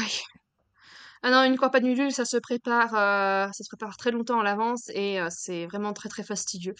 [1.22, 4.90] Ah non, une campagne Ulule, ça se prépare, ça se prépare très longtemps à l'avance
[4.90, 6.74] et c'est vraiment très très fastidieux.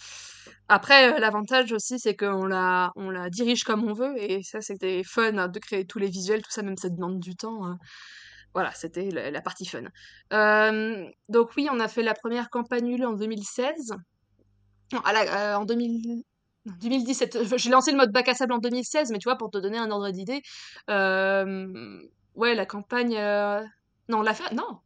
[0.69, 5.03] Après, l'avantage aussi, c'est qu'on la, on la dirige comme on veut et ça, c'était
[5.03, 7.65] fun hein, de créer tous les visuels, tout ça, même ça demande du temps.
[7.65, 7.77] Hein.
[8.53, 9.83] Voilà, c'était la, partie fun.
[11.27, 13.95] donc oui, on a fait la première campagne en 2016.
[14.93, 17.57] Euh, en 2017.
[17.57, 19.77] J'ai lancé le mode bac à sable en 2016, mais tu vois, pour te donner
[19.77, 20.41] un ordre d'idée,
[20.87, 23.15] ouais, la campagne...
[23.17, 23.61] Euh,
[24.09, 24.53] non, on l'a fait...
[24.53, 24.79] Non,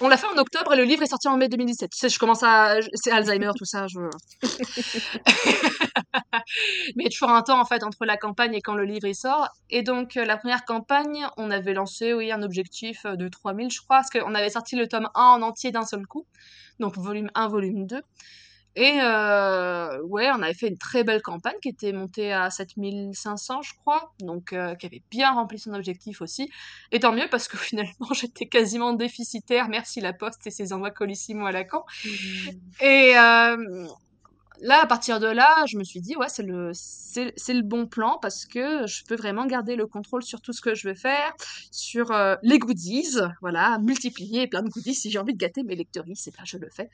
[0.00, 1.90] on l'a fait en octobre et le livre est sorti en mai 2017.
[1.90, 2.78] Tu sais, je commence à.
[2.94, 3.86] C'est Alzheimer, tout ça.
[3.88, 3.98] Je...
[6.96, 9.48] Mais toujours un temps, en fait, entre la campagne et quand le livre sort.
[9.70, 13.70] Et donc, euh, la première campagne, on avait lancé, oui, un objectif euh, de 3000,
[13.70, 16.26] je crois, parce qu'on avait sorti le tome 1 en entier d'un seul coup.
[16.78, 18.02] Donc, volume 1, volume 2.
[18.76, 23.62] Et euh, ouais, on avait fait une très belle campagne qui était montée à 7500,
[23.62, 26.50] je crois, donc euh, qui avait bien rempli son objectif aussi.
[26.92, 30.90] Et tant mieux parce que finalement j'étais quasiment déficitaire, merci la Poste et ses envois
[30.90, 31.80] colissimo à la con.
[32.04, 32.08] Mmh.
[32.82, 33.86] Et euh,
[34.60, 37.86] là, à partir de là, je me suis dit, ouais, c'est le, c'est, le bon
[37.86, 40.94] plan parce que je peux vraiment garder le contrôle sur tout ce que je veux
[40.94, 41.32] faire,
[41.70, 42.12] sur
[42.42, 44.94] les goodies, voilà, multiplier plein de goodies.
[44.94, 46.90] Si j'ai envie de gâter mes lectrices, c'est pas je le fais.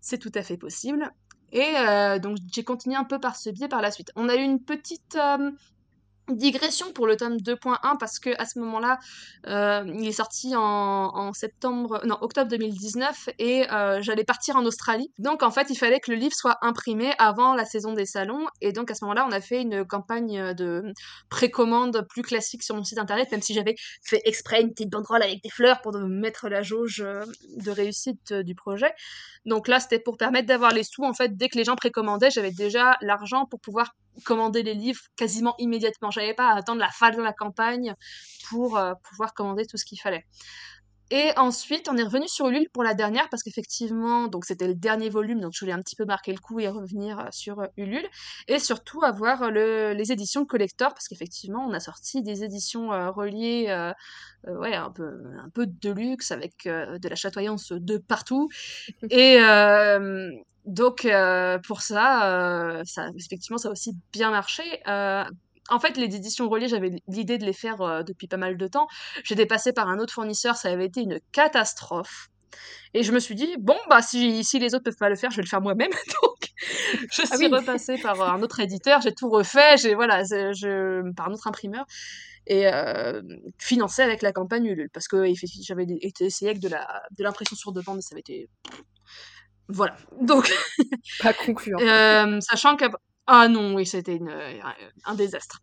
[0.00, 1.10] C'est tout à fait possible.
[1.52, 4.12] Et euh, donc j'ai continué un peu par ce biais par la suite.
[4.16, 5.50] On a eu une petite, euh,
[6.28, 8.98] digression pour le tome 2.1 parce que à ce moment-là,
[9.46, 15.10] euh, il est sorti en, septembre, non octobre 2019 et euh, j'allais partir en Australie.
[15.18, 18.46] Donc en fait, il fallait que le livre soit imprimé avant la saison des salons
[18.60, 20.92] et donc à ce moment-là, on a fait une campagne de
[21.28, 25.22] précommande plus classique sur mon site internet, même si j'avais fait exprès une petite banderole
[25.22, 27.24] avec des fleurs pour mettre la jauge euh,
[27.56, 28.92] de réussite du projet.
[29.44, 31.04] Donc là, c'était pour permettre d'avoir les sous.
[31.04, 35.00] En fait, dès que les gens précommandaient, j'avais déjà l'argent pour pouvoir commander les livres
[35.16, 36.10] quasiment immédiatement.
[36.10, 37.94] J'avais pas à attendre la fin de la campagne
[38.48, 40.24] pour euh, pouvoir commander tout ce qu'il fallait.
[41.12, 44.74] Et ensuite, on est revenu sur Ulule pour la dernière parce qu'effectivement, donc c'était le
[44.74, 47.60] dernier volume, donc je voulais un petit peu marquer le coup et revenir euh, sur
[47.60, 48.08] euh, Ulule.
[48.48, 53.92] Et surtout avoir les éditions collector parce qu'effectivement, on a sorti des éditions reliées,
[54.48, 58.48] ouais, un peu, un peu de luxe avec de la chatoyance de partout.
[59.10, 59.38] Et,
[60.66, 61.06] donc
[61.66, 64.62] pour ça, ça, effectivement, ça a aussi bien marché.
[64.86, 68.88] en fait, les éditions reliées, j'avais l'idée de les faire depuis pas mal de temps.
[69.24, 72.28] J'étais passée par un autre fournisseur, ça avait été une catastrophe.
[72.94, 75.30] Et je me suis dit, bon, bah, si, si les autres peuvent pas le faire,
[75.30, 75.90] je vais le faire moi-même.
[76.22, 76.50] Donc,
[77.10, 81.28] je ah suis repassée par un autre éditeur, j'ai tout refait, j'ai, voilà, je, par
[81.28, 81.84] un autre imprimeur,
[82.46, 83.22] et euh,
[83.58, 84.90] financé avec la campagne Ulule.
[84.92, 85.24] Parce que
[85.62, 86.70] j'avais été essayé avec de
[87.22, 88.48] l'impression sur demande, mais ça avait été
[89.68, 89.96] voilà.
[90.20, 90.52] Donc.
[91.20, 91.78] Pas concluant.
[91.80, 92.84] euh, sachant que.
[93.26, 94.60] Ah non, oui, c'était euh,
[95.04, 95.60] un désastre.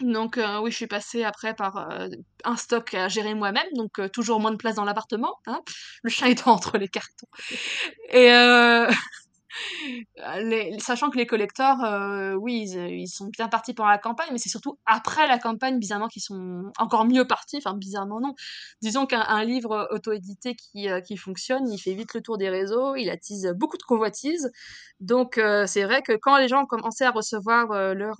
[0.00, 2.08] Donc euh, oui, je suis passée après par euh,
[2.42, 5.60] un stock à gérer moi-même, donc toujours moins de place dans l'appartement, hein,
[6.02, 7.28] le chat étant entre les cartons.
[8.10, 8.28] Et
[10.78, 14.48] sachant que les collecteurs, euh, oui, ils, sont bien partis pendant la campagne, mais c'est
[14.48, 17.58] surtout après la campagne, bizarrement, qu'ils sont encore mieux partis.
[17.58, 18.34] Enfin, bizarrement, non.
[18.82, 22.96] Disons qu'un livre auto-édité qui, euh, qui fonctionne, il fait vite le tour des réseaux,
[22.96, 24.50] il attise beaucoup de convoitises.
[25.00, 28.16] Donc, euh, c'est vrai que quand les gens commencé à recevoir leur,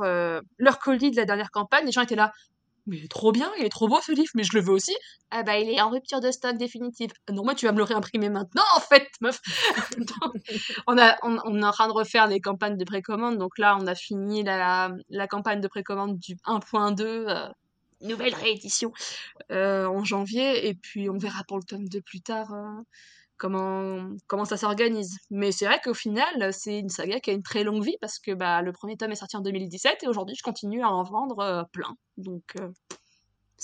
[0.59, 2.33] leur colis de la dernière campagne, les gens étaient là
[2.87, 4.73] mais il est trop bien, il est trop beau ce livre, mais je le veux
[4.73, 4.95] aussi.
[5.31, 7.11] Ah bah il est en rupture de stock définitive.
[7.31, 9.41] Non, moi tu vas me le réimprimer maintenant en fait, meuf.
[10.87, 13.87] on, a, on, est en train de refaire les campagnes de précommande, donc là on
[13.87, 17.49] a fini la, la campagne de précommande du 1.2, euh,
[18.03, 18.93] nouvelle réédition,
[19.51, 22.53] euh, en janvier, et puis on verra pour le tome 2 plus tard.
[22.53, 22.83] Euh,
[23.45, 25.19] comment, ça s'organise.
[25.31, 28.19] Mais c'est vrai qu'au final, c'est une saga qui a une très longue vie parce
[28.19, 31.03] que bah, le premier tome est sorti en 2017 et aujourd'hui, je continue à en
[31.03, 31.95] vendre euh, plein.
[32.17, 32.69] Donc, euh,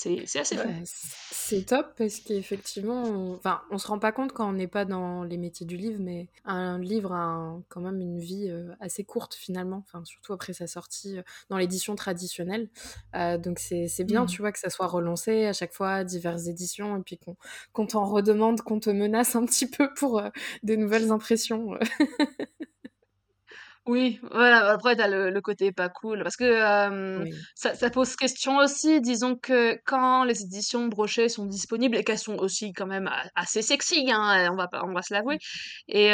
[0.01, 0.69] c'est assez fou.
[0.85, 3.35] c'est top parce qu'effectivement, on...
[3.35, 6.01] Enfin, on se rend pas compte quand on n'est pas dans les métiers du livre,
[6.01, 10.53] mais un livre a quand même une vie euh, assez courte finalement, enfin, surtout après
[10.53, 12.69] sa sortie euh, dans l'édition traditionnelle.
[13.15, 14.29] Euh, donc c'est bien, mmh.
[14.29, 17.19] tu vois, que ça soit relancé à chaque fois, diverses éditions, et puis
[17.73, 20.23] qu'on t'en redemande, qu'on te menace un petit peu pour
[20.63, 21.75] des nouvelles impressions.
[23.87, 26.45] Oui, voilà, après t'as le le côté pas cool parce que,
[27.55, 29.01] ça ça pose question aussi.
[29.01, 33.63] Disons que quand les éditions brochées sont disponibles et qu'elles sont aussi quand même assez
[33.63, 35.39] sexy, hein, on va pas on va se l'avouer
[35.89, 36.11] et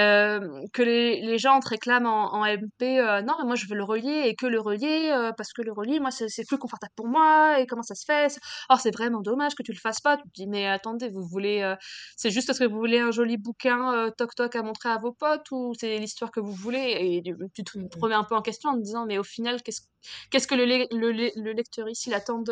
[0.72, 3.82] que les les gens te réclament en en MP, «Non mais moi je veux le
[3.84, 7.08] relier» et que le relier, parce que le relier moi c'est c'est plus confortable pour
[7.08, 8.28] moi et comment ça se fait?
[8.70, 10.16] «Oh c'est vraiment dommage que tu le fasses pas».
[10.18, 11.74] Tu te dis: «Mais attendez, vous voulez,
[12.16, 15.12] c'est juste parce que vous voulez un joli bouquin, toc toc à montrer à vos
[15.12, 17.22] potes ou c'est l'histoire que vous voulez?» et
[17.62, 19.82] tu te mmh remets un peu en question en me disant mais au final qu'est-ce
[20.30, 22.42] qu'est-ce que le, le, lecteur ici attend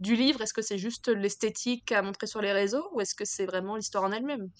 [0.00, 0.40] du livre?
[0.42, 3.76] Est-ce que c'est juste l'esthétique à montrer sur les réseaux ou est-ce que c'est vraiment
[3.76, 4.50] l'histoire en elle-même?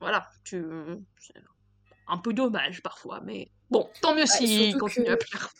[0.00, 0.64] Voilà, tu
[2.08, 5.52] un peu dommage parfois, mais bon, tant mieux s'il continue à plaire.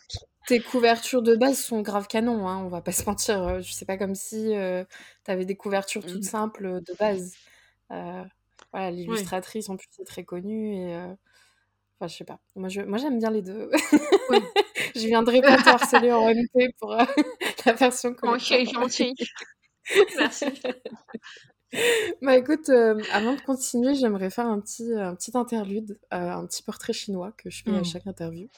[0.47, 3.43] Tes couvertures de base sont grave canon, hein, on va pas se mentir.
[3.43, 4.85] Euh, je sais pas comme si euh,
[5.25, 6.31] tu avais des couvertures toutes mmh.
[6.31, 7.33] simples de base.
[7.93, 8.25] Euh,
[8.73, 10.97] voilà, l'illustratrice en plus est très connue et
[12.09, 12.39] je sais pas.
[12.57, 13.71] Moi, je, moi j'aime bien les deux.
[14.95, 17.05] je viendrai pas te harceler en MP pour euh,
[17.67, 18.59] la version collector.
[18.59, 19.15] Ok, gentil.
[20.19, 20.47] Merci.
[22.21, 26.47] Bah écoute, euh, avant de continuer, j'aimerais faire un petit, un petit interlude, euh, un
[26.47, 27.85] petit portrait chinois que je fais à hmm.
[27.85, 28.49] chaque interview,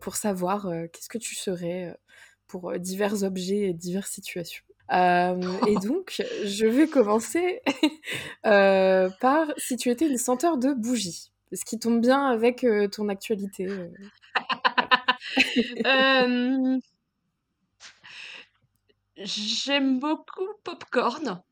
[0.00, 1.98] pour savoir qu'est-ce que tu serais
[2.46, 4.62] pour divers objets et diverses situations.
[4.92, 7.62] et donc, je vais commencer
[8.44, 13.08] par si tu étais une senteur de bougie ce qui tombe bien avec euh, ton
[13.08, 13.66] actualité.
[13.66, 13.88] Euh.
[15.86, 16.78] Euh,
[19.16, 21.42] j'aime beaucoup Popcorn.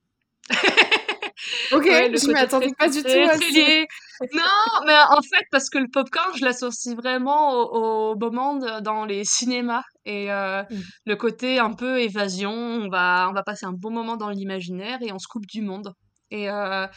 [1.72, 3.36] ok, je m'attendais pas du tout à
[4.34, 9.24] Non, mais en fait, parce que le popcorn, je l'associe vraiment au, moment dans les
[9.24, 10.66] cinémas et mmh.
[11.06, 12.52] le côté un peu évasion.
[12.52, 15.62] On va, on va passer un bon moment dans l'imaginaire et on se coupe du
[15.62, 15.94] monde.
[16.34, 16.88] Et euh,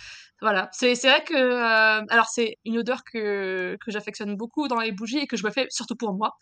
[0.42, 1.36] voilà, c'est vrai que...
[1.36, 5.46] euh, alors c'est une odeur que, que j'affectionne beaucoup dans les bougies et que je
[5.46, 6.38] me fais surtout pour moi.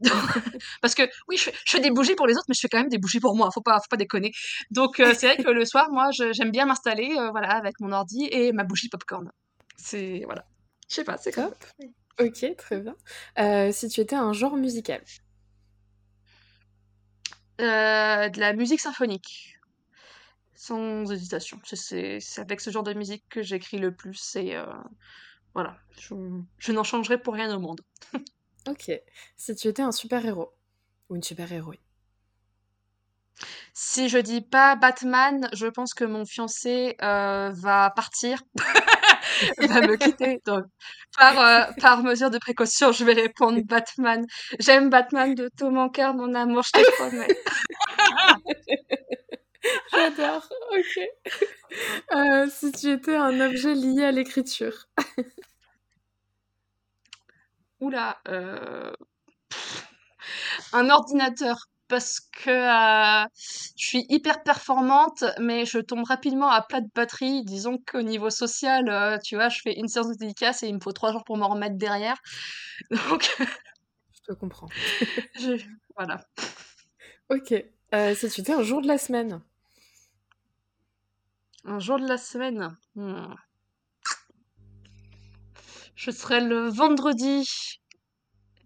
[0.82, 2.68] Parce que oui, je fais, je fais des bougies pour les autres, mais je fais
[2.68, 4.32] quand même des bougies pour moi, faut pas, faut pas déconner.
[4.72, 8.28] Donc euh, c'est vrai que le soir, moi, j'aime bien m'installer voilà, avec mon ordi
[8.32, 9.30] et ma bougie popcorn.
[9.76, 10.22] C'est...
[10.24, 10.44] Voilà.
[10.88, 11.54] Je sais pas, c'est comme.
[12.20, 12.96] Ok, très bien.
[13.72, 15.02] Si tu étais un genre musical?
[17.58, 19.53] De la musique symphonique,
[20.54, 21.60] sans hésitation.
[21.64, 24.64] C'est avec ce genre de musique que j'écris le plus et euh,
[25.54, 26.14] voilà, je,
[26.58, 27.80] je n'en changerai pour rien au monde.
[28.66, 28.90] Ok.
[29.36, 30.54] Si tu étais un super-héros
[31.10, 31.78] ou une super-héroïne?
[33.72, 38.40] Si je dis pas Batman, je pense que mon fiancé euh, va partir,
[39.58, 40.40] va me quitter.
[40.46, 40.64] Donc,
[41.18, 44.24] par, euh, par mesure de précaution, je vais répondre Batman.
[44.60, 47.28] J'aime Batman de tout mon cœur, mon amour, je te promets.
[49.92, 50.48] J'adore.
[50.72, 51.00] Ok.
[52.14, 54.86] Euh, si tu étais un objet lié à l'écriture.
[57.80, 58.92] Oula, euh,
[60.72, 63.26] un ordinateur parce que euh,
[63.76, 67.44] je suis hyper performante, mais je tombe rapidement à plat de batterie.
[67.44, 70.74] Disons qu'au niveau social, euh, tu vois, je fais une séance de dédicace et il
[70.74, 72.16] me faut trois jours pour m'en remettre derrière.
[72.90, 73.36] Donc,
[74.14, 74.68] Je te comprends.
[75.38, 75.64] je-
[75.96, 76.24] voilà.
[77.30, 77.54] Ok.
[77.94, 79.40] Euh, si tu étais un jour de la semaine.
[81.64, 82.76] Un jour de la semaine.
[82.94, 83.34] hmm.
[85.96, 87.80] Je serai le vendredi.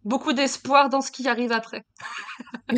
[0.04, 1.84] Beaucoup d'espoir dans ce qui arrive après.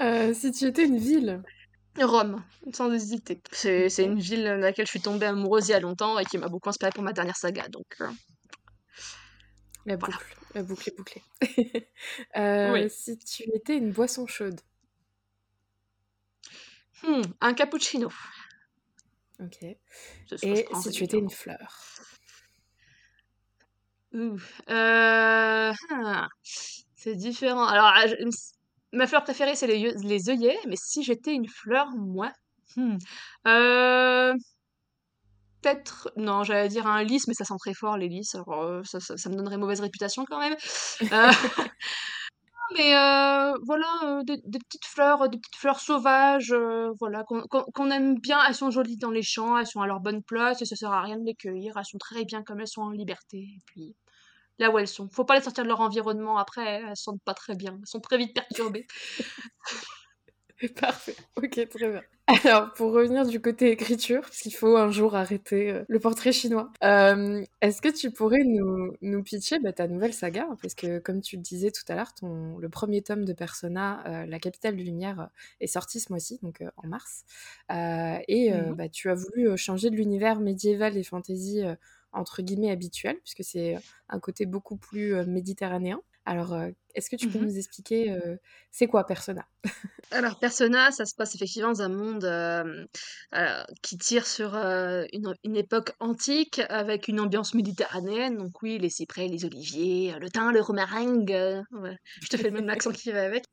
[0.00, 1.42] Euh, si tu étais une ville.
[2.00, 3.40] Rome, sans hésiter.
[3.50, 6.24] C'est c'est une ville dans laquelle je suis tombée amoureuse il y a longtemps et
[6.24, 7.66] qui m'a beaucoup inspirée pour ma dernière saga.
[7.68, 8.08] Donc, euh,
[9.84, 10.16] La Voilà.
[10.54, 11.22] La boucle est bouclée.
[12.36, 12.88] Euh, oui.
[12.88, 14.60] Si tu étais une boisson chaude.
[17.02, 18.08] Hmm, un cappuccino.
[19.40, 19.62] Ok.
[19.62, 19.76] Et
[20.64, 21.58] prends si tu étais une fleur?
[24.14, 27.64] Euh, ah, c'est différent.
[27.66, 28.14] Alors, ah, je-
[28.92, 32.32] ma fleur préférée, c'est les, œillets- les œillets, mais si j'étais une fleur, moi,
[32.76, 32.96] hmm,
[33.46, 34.34] euh,
[35.62, 38.82] peut-être, non, j'allais dire un lys, mais ça sent très fort, les lys, alors euh,
[38.84, 40.56] ça, ça- ça me donnerait mauvaise réputation quand même.
[42.76, 48.18] Mais euh, voilà, euh, des, petites fleurs, des petites fleurs sauvages, euh, voilà, qu'on aime
[48.18, 50.76] bien, elles sont jolies dans les champs, elles sont à leur bonne place, et ça
[50.76, 53.38] sert à rien de les cueillir, elles sont très bien comme elles sont en liberté,
[53.38, 53.96] et puis
[54.58, 55.08] là où elles sont.
[55.10, 58.00] Faut pas les sortir de leur environnement après, elles sentent pas très bien, elles sont
[58.00, 58.86] très vite perturbées.
[60.80, 61.16] Parfait.
[61.36, 62.02] Ok, très bien.
[62.44, 66.30] Alors, pour revenir du côté écriture, parce qu'il faut un jour arrêter euh, le portrait
[66.32, 70.46] chinois, euh, est-ce que tu pourrais nous, nous pitcher bah, ta nouvelle saga?
[70.60, 74.26] Parce que, comme tu le disais tout à l'heure, le premier tome de Persona, euh,
[74.26, 77.24] La capitale de lumière, est sorti ce mois-ci, donc en mars.
[77.70, 78.74] Et Mhm.
[78.74, 81.62] bah, tu as voulu changer de l'univers médiéval et fantasy,
[82.12, 83.78] entre guillemets, habituel, puisque c'est
[84.10, 86.00] un côté beaucoup plus méditerranéen.
[86.28, 87.46] Alors, euh, est-ce que tu peux Mhm.
[87.46, 88.36] nous expliquer euh,
[88.70, 89.46] c'est quoi Persona?
[90.10, 92.84] Alors, Persona, ça se passe effectivement dans un monde euh,
[93.34, 98.36] euh, qui tire sur une, une époque antique avec une ambiance méditerranéenne.
[98.36, 101.30] Donc oui, les cyprès, les oliviers, le thym, le romaringue.
[101.72, 101.96] ouais.
[102.22, 103.44] Je te fais le même accent qui va avec.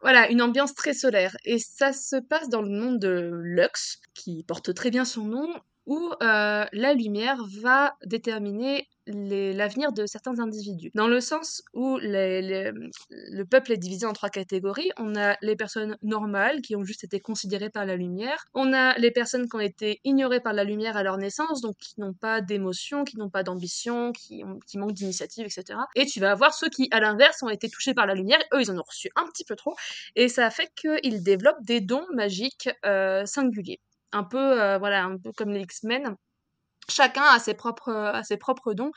[0.00, 1.36] Voilà, une ambiance très solaire.
[1.44, 5.48] Et ça se passe dans le monde de Lux, qui porte très bien son nom,
[5.86, 10.90] où euh, la lumière va déterminer l'avenir de certains individus.
[10.94, 14.90] Dans le sens où le peuple est divisé en trois catégories.
[14.96, 18.46] On a les personnes normales, qui ont juste été considérées par la lumière.
[18.54, 21.76] On a les personnes qui ont été ignorées par la lumière à leur naissance, donc
[21.76, 24.42] qui n'ont pas d'émotion, qui n'ont pas d'ambition, qui,
[24.74, 25.78] manquent d'initiative, etc.
[25.94, 28.38] Et tu vas avoir ceux qui, à l'inverse, ont été touchés par la lumière.
[28.54, 29.74] Eux, ils en ont reçu un petit peu trop.
[30.16, 33.80] Et ça fait qu'ils développent des dons magiques euh, singuliers.
[34.14, 36.16] Un peu, euh, voilà, un peu comme les X-Men.
[36.88, 38.90] Chacun a ses propres, a ses propres dons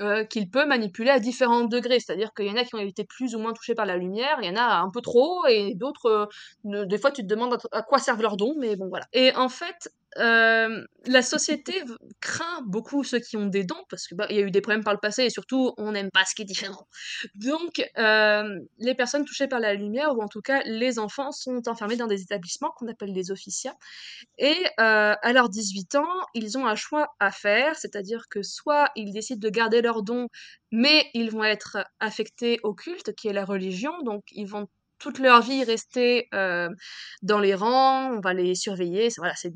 [0.00, 2.00] euh, qu'il peut manipuler à différents degrés.
[2.00, 4.38] C'est-à-dire qu'il y en a qui ont été plus ou moins touchés par la lumière,
[4.42, 6.30] il y en a un peu trop, et d'autres,
[6.66, 9.06] euh, des fois tu te demandes à, à quoi servent leurs dons, mais bon voilà.
[9.12, 11.82] Et en fait, la société
[12.20, 14.84] craint beaucoup ceux qui ont des dons, parce que bah, y a eu des problèmes
[14.84, 16.86] par le passé, et surtout on n'aime pas ce qui est différent.
[17.34, 21.96] Donc, les personnes touchées par la lumière, ou en tout cas les enfants, sont enfermés
[21.96, 23.76] dans des établissements qu'on appelle des officiats.
[24.38, 29.12] Et à leurs 18 ans, ils ont un choix à faire, c'est-à-dire que soit ils
[29.12, 30.28] décident de garder leurs dons,
[30.70, 34.68] mais ils vont être affectés au culte, qui est la religion, donc ils vont
[35.02, 36.68] toute leur vie rester euh,
[37.22, 39.52] dans les rangs, on va les surveiller, c'est-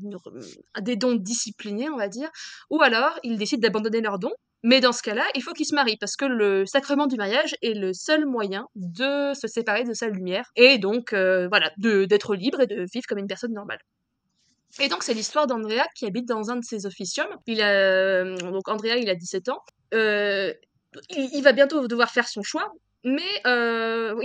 [0.81, 2.29] des dons disciplinés, on va dire,
[2.69, 4.33] ou alors ils décident d'abandonner leurs dons,
[4.63, 7.55] mais dans ce cas-là, il faut qu'ils se marient, parce que le sacrement du mariage
[7.61, 12.35] est le seul moyen de se séparer de sa lumière, et donc, euh, voilà, d'être
[12.35, 13.79] libre et de vivre comme une personne normale.
[14.79, 17.29] Et donc, c'est l'histoire d'Andrea qui habite dans un de ses officiums.
[17.47, 19.61] Il a, donc, Andrea, il a 17 ans.
[19.93, 20.53] il,
[21.09, 22.71] il, va bientôt devoir faire son choix
[23.03, 24.15] mais euh,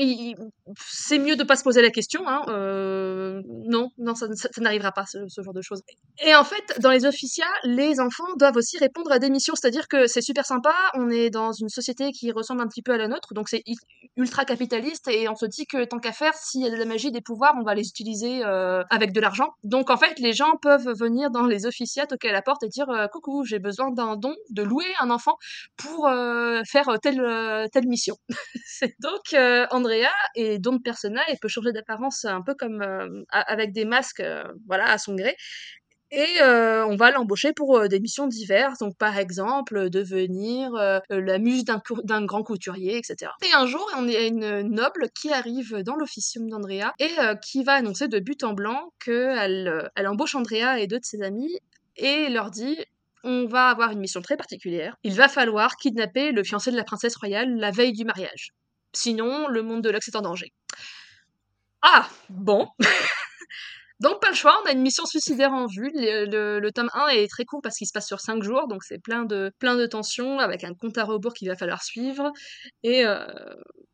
[0.77, 2.27] c'est mieux de pas se poser la question.
[2.27, 4.27] Hein, euh, non, non, ça,
[4.59, 5.83] n'arrivera pas ce, genre de choses.
[6.25, 9.88] Et en fait, dans les officiats, les enfants doivent aussi répondre à des missions, c'est-à-dire
[9.88, 10.75] que c'est super sympa.
[10.94, 13.63] On est dans une société qui ressemble un petit peu à la nôtre, donc c'est
[14.17, 16.85] ultra capitaliste et on se dit que tant qu'à faire, s'il y a de la
[16.85, 19.51] magie, des pouvoirs, on va les utiliser euh, avec de l'argent.
[19.65, 22.69] Donc en fait, les gens peuvent venir dans les officiats, toquer à la porte et
[22.69, 25.37] dire coucou, j'ai besoin d'un don, de louer un enfant
[25.77, 26.09] pour
[26.67, 28.17] faire telle telle mission.
[29.00, 33.25] donc euh, Andrea est don de persona et peut changer d'apparence un peu comme euh,
[33.31, 35.37] avec des masques, euh, voilà, à son gré.
[36.15, 40.73] Et on va l'embaucher pour des missions diverses, donc par exemple devenir
[41.08, 43.33] la muse d'un grand couturier, etc.
[43.42, 47.08] Et un jour, on a une noble qui arrive dans l'officium d'Andrea et
[47.42, 51.23] qui va annoncer de but en blanc qu'elle elle embauche Andrea et deux de ses
[51.23, 51.58] amis
[51.96, 52.77] et leur dit
[53.25, 54.96] on va avoir une mission très particulière.
[55.02, 58.50] Il va falloir kidnapper le fiancé de la princesse royale la veille du mariage.
[58.92, 60.52] Sinon, le monde de Lux est en danger.
[61.83, 62.68] Ah, bon.
[64.00, 65.90] donc pas le choix, on a une mission suicidaire en vue.
[65.94, 68.98] Le, tome 1 est très court parce qu'il se passe sur 5 jours, donc c'est
[68.98, 72.33] plein de, plein de tensions avec un compte à rebours qu'il va falloir suivre.
[72.83, 73.27] Et euh,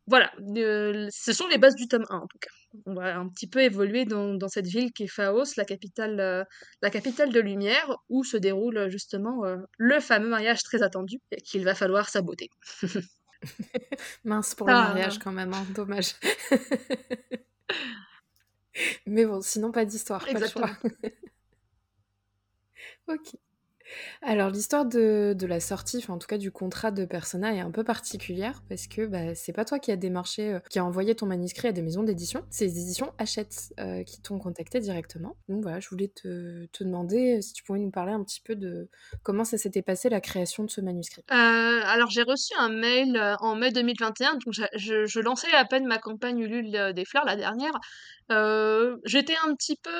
[0.06, 0.32] voilà,
[1.10, 2.50] ce sont les bases du tome 1 en tout cas.
[2.84, 6.44] On va un petit peu évoluer dans, cette ville qui est Faos, la capitale, euh,
[6.82, 11.64] la capitale de lumière, où se déroule justement euh, le fameux mariage très attendu qu'il
[11.64, 12.50] va falloir saboter.
[14.24, 14.88] Mince pour le ah.
[14.88, 16.14] mariage quand même, hein, dommage.
[19.06, 20.70] Mais bon, sinon pas d'histoire, pas de choix.
[23.08, 23.34] ok.
[24.22, 27.84] Alors l'histoire de, la sortie, en tout cas du contrat de Persona est un peu
[27.84, 31.26] particulière parce que bah, c'est pas toi qui as démarché, euh, qui a envoyé ton
[31.26, 35.36] manuscrit à des maisons d'édition, c'est les éditions Hachette euh, qui t'ont contacté directement.
[35.48, 38.88] Donc voilà, je voulais te, demander si tu pouvais nous parler un petit peu de
[39.22, 41.22] comment ça s'était passé la création de ce manuscrit.
[41.30, 45.86] Euh, alors j'ai reçu un mail en mai 2021, donc je, je, lançais à peine
[45.86, 47.72] ma campagne Ulule des fleurs la dernière.
[49.04, 49.90] J'étais un petit peu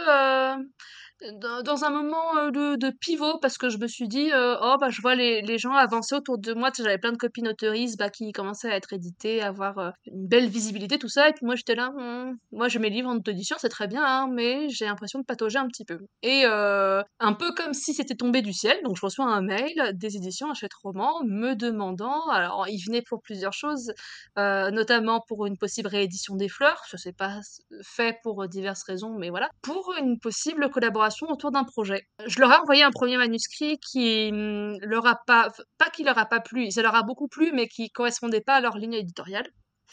[1.65, 4.89] dans, un moment euh, de, pivot parce que je me suis dit euh, oh bah
[4.89, 6.71] je vois les, les gens avancer autour de moi.
[6.77, 10.27] J'avais plein de copines autoristes bah, qui commençaient à être éditées à avoir euh, une
[10.27, 11.29] belle visibilité tout ça.
[11.29, 14.05] Et puis moi j'étais là hmm, moi je mes livres en auto-édition c'est très bien
[14.05, 15.99] hein, mais j'ai l'impression de patauger un petit peu.
[16.23, 18.79] Et un peu comme si c'était tombé du ciel.
[18.85, 23.21] Donc je reçois un mail des éditions Hachette Roman me demandant alors il venait pour
[23.23, 23.93] plusieurs choses
[24.37, 26.83] notamment pour une possible réédition des fleurs.
[26.89, 27.41] Ça s'est pas
[27.83, 29.49] fait pour diverses raisons mais voilà.
[29.63, 32.07] Pour une possible collaboration autour d'un projet.
[32.27, 36.19] Je leur ai envoyé un premier manuscrit qui hum, leur a pas, pas qui leur
[36.19, 38.95] a pas plu, ça leur a beaucoup plu, mais qui correspondait pas à leur ligne
[38.95, 39.49] éditoriale.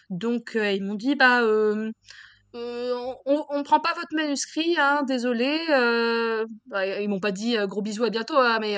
[0.09, 1.91] Donc euh, ils m'ont dit bah euh,
[2.55, 5.59] euh, on, ne prend pas votre manuscrit, hein, désolé.
[5.69, 8.77] Euh, bah, ils m'ont pas dit euh, gros bisous à bientôt, hein, mais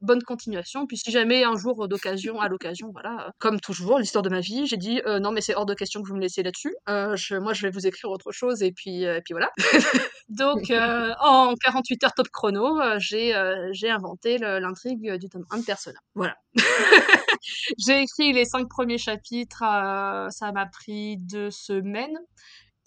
[0.00, 0.86] bonne continuation.
[0.86, 4.66] Puis si jamais un jour d'occasion, à l'occasion, voilà, comme toujours, l'histoire de ma vie,
[4.66, 6.74] j'ai dit non mais c'est hors de question que vous me laissiez là-dessus.
[6.86, 9.50] moi je vais vous écrire autre chose et puis voilà.
[10.28, 13.34] Donc en 48 heures top chrono, j'ai
[13.72, 15.98] j'ai inventé l'intrigue du tome 1 de Persona.
[16.14, 16.36] Voilà.
[17.78, 19.64] j'ai écrit les cinq premiers chapitres,
[20.30, 22.18] ça m'a pris deux semaines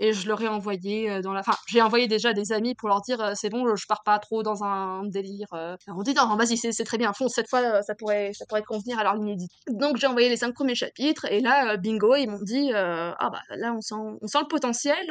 [0.02, 1.42] et je leur ai envoyé euh, dans la.
[1.42, 4.18] Enfin, j'ai envoyé déjà des amis pour leur dire euh, c'est bon, je pars pas
[4.18, 5.48] trop dans un délire.
[5.54, 5.78] Euh.
[5.88, 8.98] On dit non, vas-y, c'est très bien, fonce, cette fois, ça pourrait, ça pourrait convenir
[8.98, 9.38] à leur ligne
[9.70, 13.42] Donc j'ai envoyé les cinq premiers chapitres et là, bingo, ils m'ont dit ah bah
[13.52, 15.06] là, on sent, on sent le potentiel,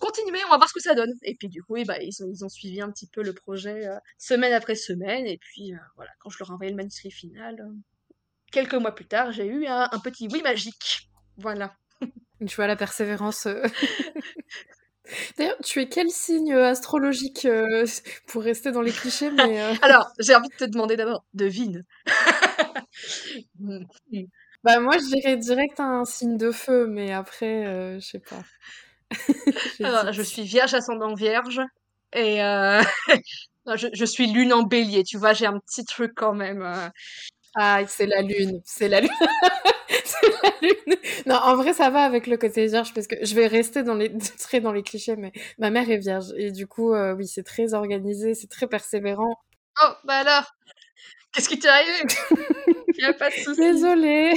[0.00, 1.12] continuez, on va voir ce que ça donne.
[1.22, 3.82] Et puis du coup, bah, ils, ont, ils ont suivi un petit peu le projet
[4.16, 7.62] semaine après semaine et puis voilà, quand je leur ai envoyé le manuscrit final,
[8.50, 11.10] quelques mois plus tard, j'ai eu un petit oui magique.
[11.36, 11.76] Voilà.
[12.44, 13.46] Tu vois la persévérance.
[13.46, 13.62] Euh.
[15.38, 17.86] D'ailleurs, tu es quel signe euh, astrologique euh,
[18.26, 21.84] pour rester dans les clichés mais Alors, j'ai envie de te demander d'abord, devine.
[24.64, 28.42] bah moi, je dirais direct un signe de feu, mais après, je sais pas.
[29.84, 31.60] Alors, je suis vierge ascendant vierge
[32.12, 36.90] et je, je, suis lune en bélier, tu vois, j'ai un petit truc quand même.
[37.58, 39.10] Ah, c'est la lune, c'est la lune.
[41.26, 43.94] Non, en vrai, ça va avec le côté vierge parce que je vais rester dans
[43.94, 47.26] les très dans les clichés, mais ma mère est vierge et du coup, euh, oui,
[47.26, 49.40] c'est très organisé, c'est très persévérant.
[49.82, 50.54] Oh, bah alors,
[51.32, 51.92] qu'est-ce qui t'est arrivé?
[52.98, 53.60] Il a pas de souci.
[53.60, 54.32] Désolée.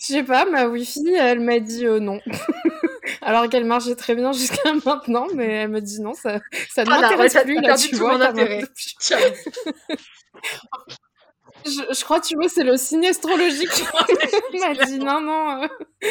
[0.00, 2.20] Je sais pas, ma wifi, elle m'a dit euh, non.
[3.22, 6.40] Alors qu'elle marchait très bien jusqu'à maintenant, mais elle me dit non, ça,
[6.70, 7.60] ça ne ah, m'intéresse plus.
[7.60, 8.18] Là, tu vois,
[11.64, 13.82] Je, crois, tu vois, c'est le signe astrologique qui
[14.58, 15.68] m'a dit non, non, euh,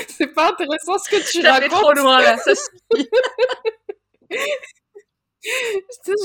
[0.08, 1.70] c'est pas intéressant ce que tu racontes.
[1.70, 2.54] trop loin là, ça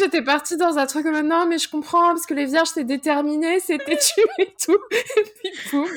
[0.01, 2.85] j'étais partie dans un truc comme non, mais je comprends parce que les vierges c'est
[2.85, 4.79] déterminé, c'était tu et tout.
[4.93, 5.89] Et puis boum.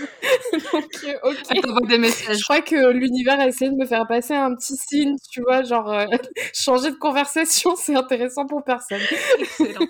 [0.73, 1.87] Donc, euh, ok.
[1.87, 2.39] des messages.
[2.39, 5.61] Je crois que l'univers a essayé de me faire passer un petit signe, tu vois,
[5.63, 6.05] genre euh,
[6.53, 9.01] changer de conversation, c'est intéressant pour personne.
[9.39, 9.85] Excellent.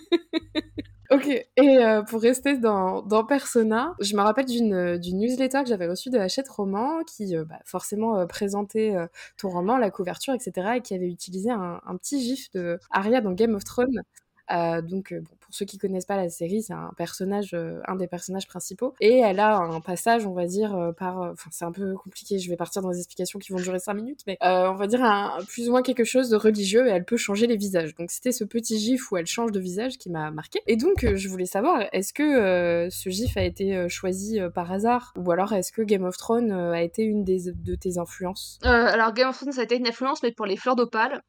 [1.11, 5.87] Ok, et euh, pour rester dans, dans, Persona, je me rappelle d'une newsletter que j'avais
[5.87, 8.95] reçue de Hachette Roman qui bah, forcément présentait
[9.37, 10.77] ton roman, la couverture, etc.
[10.77, 14.03] et qui avait utilisé un, petit gif de Arya dans Game of Thrones.
[14.51, 17.97] Euh, donc, bon, pour ceux qui connaissent pas la série, c'est un personnage, euh, un
[17.97, 18.93] des personnages principaux.
[19.01, 21.17] Et elle a un passage, on va dire, euh, par.
[21.17, 23.93] Enfin, c'est un peu compliqué, je vais partir dans des explications qui vont durer 5
[23.93, 27.03] minutes, mais on va dire un, plus ou moins quelque chose de religieux et elle
[27.03, 27.95] peut changer les visages.
[27.95, 30.61] Donc, c'était ce petit gif où elle change de visage qui m'a marqué.
[30.67, 35.13] Et donc, je voulais savoir, est-ce que ce gif a été choisi par hasard?
[35.17, 38.57] Ou alors, est-ce que Game of Thrones a été une des, de tes influences?
[38.63, 41.21] Alors, Game of Thrones, ça a été une influence, mais pour les fleurs d'opale.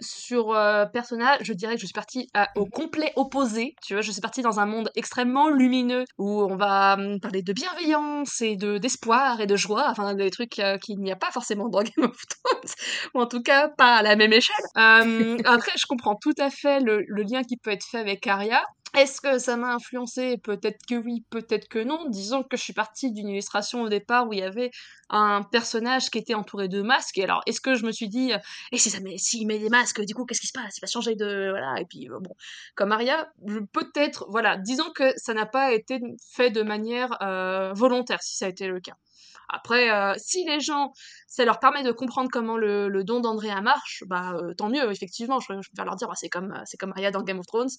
[0.00, 0.48] sur
[0.92, 3.45] Persona, je dirais que je suis partie au complet opposé.
[3.82, 7.42] Tu vois, je suis partie dans un monde extrêmement lumineux où on va hum, parler
[7.42, 11.16] de bienveillance et de d'espoir et de joie, enfin des trucs euh, qu'il n'y a
[11.16, 12.70] pas forcément dans Game of Thrones,
[13.14, 14.56] ou en tout cas pas à la même échelle.
[14.76, 18.26] Hum, après, je comprends tout à fait le, le lien qui peut être fait avec
[18.26, 18.62] Arya.
[18.96, 20.38] Est-ce que ça m'a influencé?
[20.38, 22.08] Peut-être que oui, peut-être que non.
[22.08, 24.70] Disons que je suis partie d'une illustration au départ où il y avait
[25.10, 27.18] un personnage qui était entouré de masques.
[27.18, 28.38] Et alors, est-ce que je me suis dit, et
[28.72, 30.78] eh, si ça met, s'il met des masques, du coup, qu'est-ce qui se passe?
[30.78, 31.78] Il va changer de, voilà.
[31.78, 32.34] Et puis euh, bon,
[32.74, 33.28] comme Maria,
[33.72, 34.56] peut-être, voilà.
[34.56, 36.00] Disons que ça n'a pas été
[36.32, 38.94] fait de manière euh, volontaire, si ça a été le cas.
[39.48, 40.92] Après, euh, si les gens,
[41.26, 45.40] ça leur permet de comprendre comment le, don d'Andrea marche, bah euh, tant mieux, effectivement.
[45.40, 47.70] Je, je leur dire, bah, c'est comme c'est comme Arya dans Game of Thrones.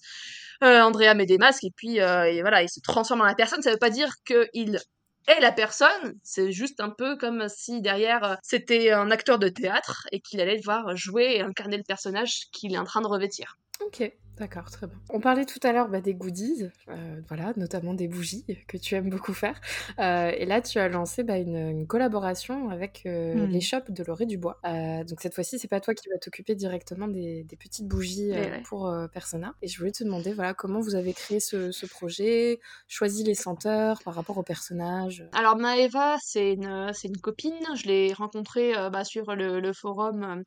[0.64, 3.62] Euh, Andrea met des masques et puis et voilà, il se transforme en la personne.
[3.62, 4.78] Ça veut pas dire qu'il
[5.26, 10.06] est la personne, c'est juste un peu comme si derrière c'était un acteur de théâtre
[10.10, 13.58] et qu'il allait devoir jouer et incarner le personnage qu'il est en train de revêtir.
[13.84, 14.10] Ok.
[14.38, 14.96] D'accord, très bien.
[15.10, 18.94] On parlait tout à l'heure bah, des goodies, euh, voilà, notamment des bougies que tu
[18.94, 19.60] aimes beaucoup faire.
[19.98, 23.50] Euh, et là, tu as lancé bah, une, collaboration avec euh, mmh.
[23.50, 24.60] les shops de Loré Dubois.
[25.08, 28.32] donc cette fois-ci, c'est pas toi qui vas t'occuper directement des, petites bougies
[28.64, 29.54] pour Persona.
[29.62, 34.00] Et je voulais te demander, voilà, comment vous avez créé ce, projet, choisi les senteurs
[34.04, 35.26] par rapport au personnage.
[35.32, 37.54] Alors Maeva, c'est une, c'est une copine.
[37.74, 40.42] Je l'ai rencontrée bah, sur le, le forum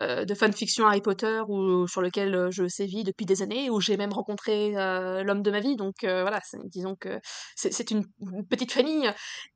[0.00, 1.40] de fanfiction Harry Potter
[1.86, 5.60] sur lequel je sévis depuis des années, où j'ai même rencontré euh, l'homme de ma
[5.60, 5.76] vie.
[5.76, 7.20] Donc euh, voilà, disons que
[7.56, 8.04] c'est une,
[8.48, 9.10] petite famille.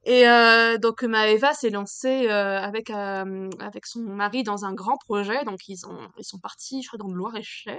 [0.05, 5.45] Et euh, donc Maeva s'est lancée avec, avec son mari dans un grand projet.
[5.45, 7.79] Donc ils, ont, ils sont partis, je crois, dans le Loir-et-Cher.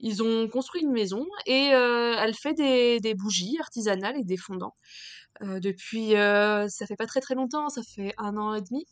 [0.00, 4.76] Ils ont construit une maison et elle fait des, des, bougies artisanales et des fondants.
[5.40, 8.86] depuis, ça fait pas très très longtemps, ça fait un an et demi.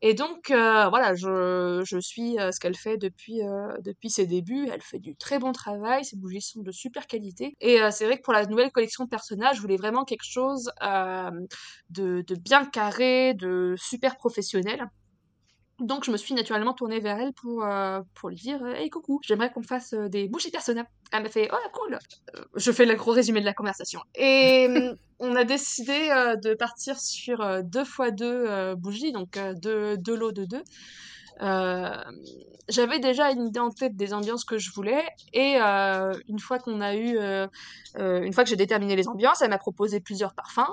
[0.00, 4.68] Et donc, euh, voilà, je, suis euh, ce qu'elle fait depuis, euh, depuis ses débuts.
[4.72, 7.56] Elle fait du très bon travail, ses bougies sont de super qualité.
[7.60, 10.70] Et c'est vrai que pour la nouvelle collection de personnages, je voulais vraiment quelque chose
[11.90, 14.88] de bien carré, de super professionnel.
[15.80, 17.64] Donc je me suis naturellement tournée vers elle pour,
[18.14, 20.86] pour lui dire Hey coucou, j'aimerais qu'on fasse des bougies personnelles.
[21.12, 21.98] Elle m'a fait Oh cool
[22.56, 24.00] Je fais le gros résumé de la conversation.
[24.16, 24.68] Et
[25.20, 29.96] on a décidé euh, de partir sur euh, deux fois deux euh, bougies, donc deux,
[29.96, 30.62] deux, lots de deux.
[32.68, 35.02] J'avais déjà une idée en tête des ambiances que je voulais,
[35.32, 37.16] et une fois qu'on a eu,
[37.96, 40.68] une fois que j'ai déterminé les ambiances, elle m'a proposé plusieurs parfums.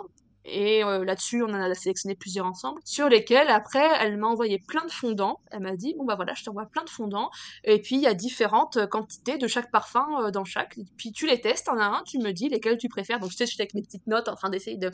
[0.48, 4.60] Et euh, là-dessus, on en a sélectionné plusieurs ensemble, sur lesquels, après, elle m'a envoyé
[4.60, 5.40] plein de fondants.
[5.52, 7.32] Elle m'a dit, bon bah voilà, je t'envoie plein de fondants.
[7.64, 10.78] Et puis, il y a différentes euh, quantités de chaque parfum euh, dans chaque.
[10.98, 13.20] puis, tu les testes, en un, tu me dis lesquels tu préfères.
[13.20, 14.92] Donc, je sais, j'étais avec mes petites notes en train d'essayer de...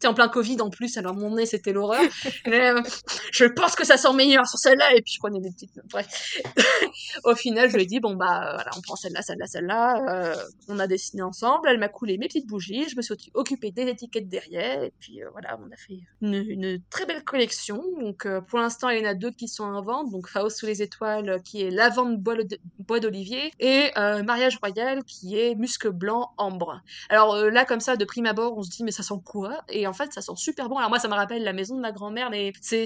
[0.00, 2.02] Tu en plein Covid en plus, alors mon nez, c'était l'horreur.
[2.46, 4.94] je pense que ça sent meilleur sur celle-là.
[4.94, 5.86] Et puis, je prenais des petites notes.
[5.90, 6.40] Bref.
[7.24, 10.34] Au final, je lui ai dit, bon bah voilà, on prend celle-là, celle-là, celle-là.
[10.68, 11.68] on a dessiné ensemble.
[11.68, 12.88] Elle m'a coulé mes petites bougies.
[12.88, 17.06] Je me suis occupée des étiquettes derrière puis euh, voilà, on a fait une, très
[17.06, 17.82] belle collection.
[18.00, 20.10] Donc euh, pour l'instant, il y en a deux qui sont en vente.
[20.10, 25.38] Donc Faust sous les étoiles, euh, qui est lavande bois d'olivier, et Mariage royal, qui
[25.38, 26.82] est musc blanc ambre.
[27.08, 29.62] Alors là, comme ça, de prime abord, on se dit mais ça sent quoi?
[29.68, 30.78] Et en fait, ça sent super bon.
[30.78, 32.84] Alors moi, ça me rappelle la maison de ma grand-mère, mais c'est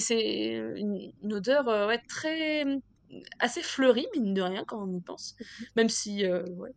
[0.76, 2.64] une, une, odeur ouais, très
[3.38, 5.36] assez fleurie, mine de rien, quand on y pense.
[5.38, 5.66] Mhm.
[5.76, 6.74] Même si, ouais.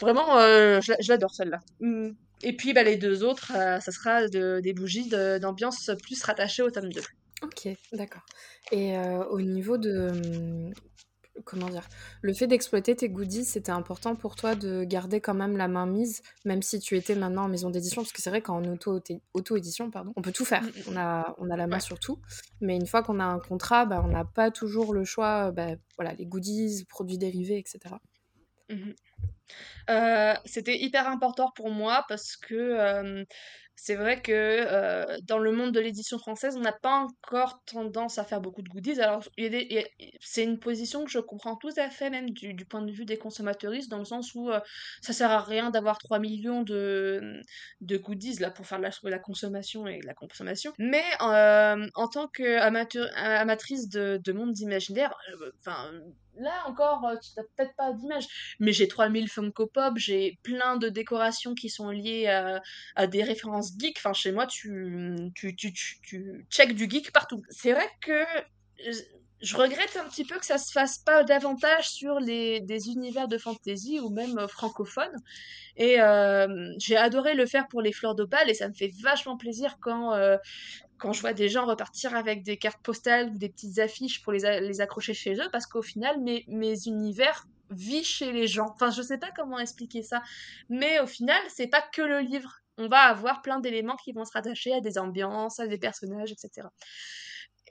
[0.00, 1.60] Vraiment, je l'adore celle-là.
[2.42, 6.70] Et puis bah, les deux autres, euh, ça sera des bougies d'ambiance plus rattachées au
[6.70, 7.00] tome 2.
[7.42, 8.22] Ok, d'accord.
[8.70, 10.70] Et euh, au niveau de,
[11.44, 11.88] comment dire,
[12.20, 15.86] le fait d'exploiter tes goodies, c'était important pour toi de garder quand même la main
[15.86, 19.90] mise, même si tu étais maintenant en maison d'édition, parce que c'est vrai qu'en auto-édition,
[19.90, 22.18] pardon, on peut tout faire, mmh, mmh, on a, on a la main sur tout,
[22.60, 25.70] mais une fois qu'on a un contrat, bah, on n'a pas toujours le choix, bah,
[25.96, 27.96] voilà, les goodies, produits dérivés, etc.
[29.90, 33.24] Euh, c'était hyper important pour moi parce que
[33.74, 38.24] c'est vrai que dans le monde de l'édition française, on n'a pas encore tendance à
[38.24, 39.00] faire beaucoup de goodies.
[39.00, 39.24] Alors,
[40.20, 43.18] c'est une position que je comprends tout à fait, même du, point de vue des
[43.18, 44.50] consommateuristes, dans le sens où
[45.00, 47.40] ça sert à rien d'avoir 3 millions de,
[47.80, 50.72] goodies là, pour faire de la, la consommation et la consommation.
[50.78, 55.14] Mais en tant qu'amatrice de, de monde imaginaire,
[55.58, 55.90] enfin
[56.36, 58.26] là encore, euh, tu n'as peut-être pas d'image,
[58.58, 62.26] mais j'ai 3000 Funko Pop, j'ai plein de décorations qui sont liées
[62.96, 63.98] à, des références geek.
[63.98, 67.42] Enfin, chez moi, tu, tu, tu, tu, check du geek partout.
[67.50, 68.24] C'est vrai que
[69.40, 73.26] je regrette un petit peu que ça se fasse pas davantage sur les, des univers
[73.26, 75.16] de fantasy ou même euh, francophones.
[75.76, 79.36] Et euh, j'ai adoré le faire pour les fleurs d'opale et ça me fait vachement
[79.36, 80.12] plaisir quand,
[81.02, 84.32] quand je vois des gens repartir avec des cartes postales ou des petites affiches pour
[84.32, 88.68] les, accrocher chez eux, parce qu'au final, mes, mes univers vivent chez les gens.
[88.72, 90.22] Enfin, je sais pas comment expliquer ça,
[90.68, 92.60] mais au final, c'est pas que le livre.
[92.78, 96.30] On va avoir plein d'éléments qui vont se rattacher à des ambiances, à des personnages,
[96.30, 96.68] etc.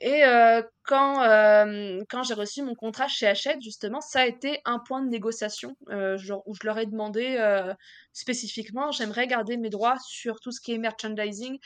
[0.00, 4.60] Et euh, quand, euh, quand j'ai reçu mon contrat chez Hachette, justement, ça a été
[4.64, 7.38] un point de négociation euh, genre, où je leur ai demandé
[8.12, 11.58] spécifiquement, j'aimerais garder mes droits sur tout ce qui est merchandising,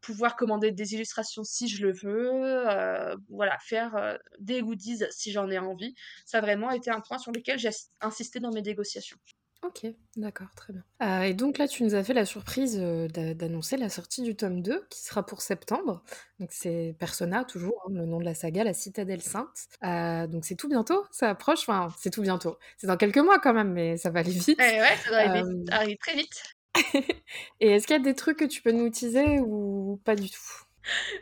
[0.00, 5.58] pouvoir commander des illustrations si je le veux, voilà, faire des goodies si j'en ai
[5.58, 5.94] envie.
[6.24, 7.70] Ça a vraiment été un point sur lequel j'ai
[8.00, 9.18] insisté dans mes négociations.
[9.62, 9.86] Ok,
[10.16, 10.82] d'accord, très bien.
[11.02, 14.34] Euh, et donc là, tu nous as fait la surprise euh, d'annoncer la sortie du
[14.34, 16.02] tome 2, qui sera pour septembre.
[16.38, 19.68] Donc c'est Persona, toujours, hein, le nom de la saga, la Citadelle Sainte.
[19.84, 22.56] Euh, donc c'est tout bientôt, ça approche, enfin c'est tout bientôt.
[22.78, 24.58] C'est dans quelques mois quand même, mais ça va aller vite.
[24.58, 26.42] Ouais, ouais ça va arriver, très vite.
[27.60, 30.30] et est-ce qu'il y a des trucs que tu peux nous utiliser ou pas du
[30.30, 30.40] tout?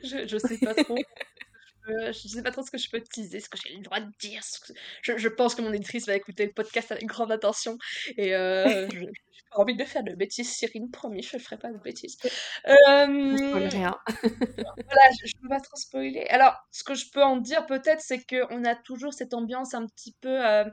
[0.04, 0.96] Je, je sais pas trop.
[1.88, 4.10] Je sais pas trop ce que je peux teaser, ce que j'ai le droit de
[4.20, 4.42] dire.
[5.02, 7.78] Je, pense que mon éditrice va écouter le podcast avec grande attention
[8.16, 9.06] et euh, j'ai
[9.50, 12.18] pas envie de faire de bêtises, Cyrine, promis, je ferai pas de bêtises.
[12.66, 13.96] Euh, rien.
[14.06, 16.26] voilà, je, ne peux pas trop spoiler.
[16.28, 19.86] Alors, ce que je peux en dire peut-être, c'est qu'on a toujours cette ambiance un
[19.86, 20.64] petit peu euh,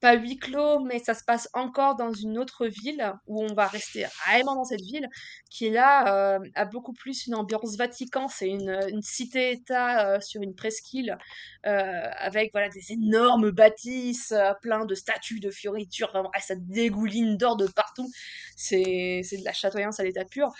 [0.00, 3.66] pas huis clos, mais ça se passe encore dans une autre ville où on va
[3.66, 5.06] rester vraiment dans cette ville
[5.50, 8.26] qui là euh, a beaucoup plus une ambiance Vatican.
[8.28, 11.18] C'est une, cité-État euh, sur une presqu'île
[11.66, 16.12] euh, avec voilà des énormes bâtisses, plein de statues, de fioritures.
[16.40, 18.10] Ça dégouline d'or de partout.
[18.56, 20.50] C'est de la chatoyance à l'état pur.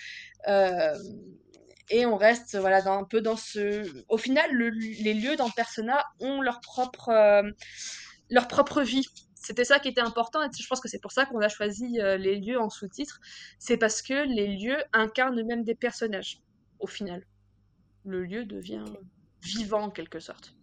[0.47, 3.91] et on reste voilà dans, un peu dans ce.
[4.09, 7.11] Au final, les lieux dans Persona ont leur propre
[8.31, 9.07] leur propre vie
[9.41, 11.99] c'était ça qui était important et je pense que c'est pour ça qu'on a choisi
[11.99, 13.21] euh, les lieux en sous-titres.
[13.59, 16.41] C'est parce que les lieux incarnent eux-mêmes des personnages,
[16.79, 17.25] au final.
[18.05, 18.85] Le lieu devient
[19.43, 20.55] vivant en quelque sorte.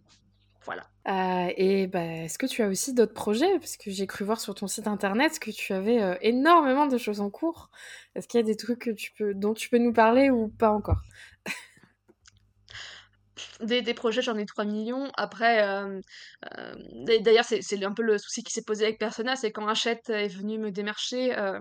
[0.64, 0.84] Voilà.
[1.08, 3.58] Euh, et bah, est-ce que tu as aussi d'autres projets?
[3.58, 6.98] Parce que j'ai cru voir sur ton site internet que tu avais euh, énormément de
[6.98, 7.70] choses en cours.
[8.14, 10.48] Est-ce qu'il y a des trucs que tu peux, dont tu peux nous parler ou
[10.48, 11.02] pas encore?
[13.60, 15.10] Des, des projets, j'en ai 3 millions.
[15.16, 16.00] Après, euh,
[16.58, 16.74] euh,
[17.20, 20.28] d'ailleurs, c'est un peu le souci qui s'est posé avec Persona, c'est quand Hachette est
[20.28, 21.60] venu me démarcher, euh,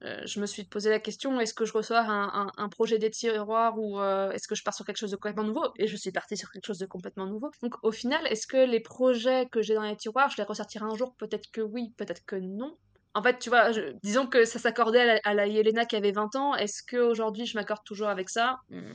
[0.00, 3.78] je me suis posé la question, est-ce que je reçois un, un, projet des tiroirs
[3.78, 4.00] ou
[4.32, 5.66] est-ce que je pars sur quelque chose de complètement nouveau?
[5.78, 7.50] Et je suis partie sur quelque chose de complètement nouveau.
[7.62, 10.84] Donc au final, est-ce que les projets que j'ai dans les tiroirs, je les ressortirai
[10.84, 11.14] un jour?
[11.18, 12.76] Peut-être que oui, peut-être que non.
[13.16, 13.70] En fait, tu vois,
[14.02, 16.54] disons que ça s'accordait à, à, la Yelena qui avait 20 ans.
[16.56, 18.58] Est-ce qu'aujourd'hui, je m'accorde toujours avec ça?
[18.70, 18.92] Hmm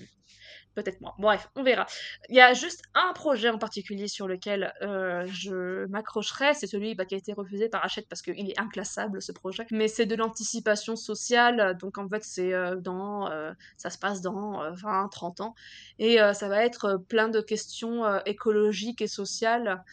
[0.76, 1.16] peut-être moi.
[1.20, 1.86] Bref, on verra.
[2.30, 6.96] Il y a juste un projet en particulier sur lequel euh, je m'accrocherai, c'est celui
[6.96, 9.66] bah, qui a été refusé par Hachette parce qu'il est inclassable ce projet.
[9.72, 14.22] Mais c'est de l'anticipation sociale, donc en fait c'est euh, dans, euh, ça se passe
[14.22, 15.56] dans 20-30 ans,
[15.98, 19.84] et ça va être plein de questions écologiques et sociales.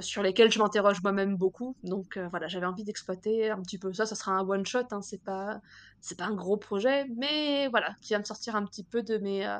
[0.00, 1.76] Sur lesquelles je m'interroge moi-même beaucoup.
[1.84, 4.06] Donc voilà, j'avais envie d'exploiter un petit peu ça.
[4.06, 5.60] Ça sera un one shot, hein, c'est pas
[6.00, 9.18] c'est pas un gros projet, mais voilà, qui va me sortir un petit peu de
[9.18, 9.58] mes, euh,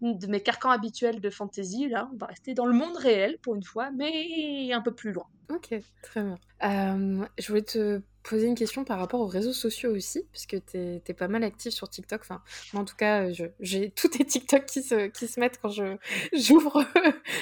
[0.00, 1.88] de mes carcans habituels de fantasy.
[1.88, 5.12] Là, on va rester dans le monde réel pour une fois, mais un peu plus
[5.12, 5.26] loin.
[5.50, 6.38] Ok, très bien.
[6.62, 10.78] Euh, je voulais te poser une question par rapport aux réseaux sociaux aussi, puisque tu
[10.78, 12.20] es, pas mal actif sur TikTok.
[12.22, 12.42] Enfin,
[12.74, 13.28] en tout cas,
[13.60, 15.70] j'ai tous tes TikTok qui se, qui se mettent quand
[16.32, 16.84] j'ouvre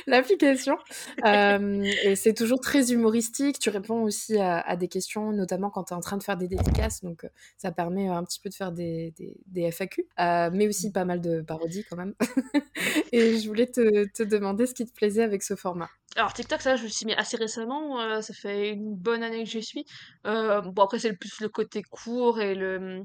[0.07, 0.76] l'application.
[1.24, 3.59] Euh, et c'est toujours très humoristique.
[3.59, 6.49] Tu réponds aussi à, des questions, notamment quand tu es en train de faire des
[6.49, 7.03] dédicaces.
[7.03, 9.14] Donc, euh, ça permet un petit peu de faire des,
[9.47, 12.14] des, FAQ, euh, mais aussi pas mal de parodies quand même.
[13.12, 15.91] et je voulais te, te demander ce qui te plaisait avec ce format.
[16.19, 19.45] Alors TikTok, ça, je me suis mis assez récemment, euh, ça fait une bonne année
[19.45, 19.85] que j'y suis.
[20.27, 23.05] Euh, bon après c'est plus le côté court et le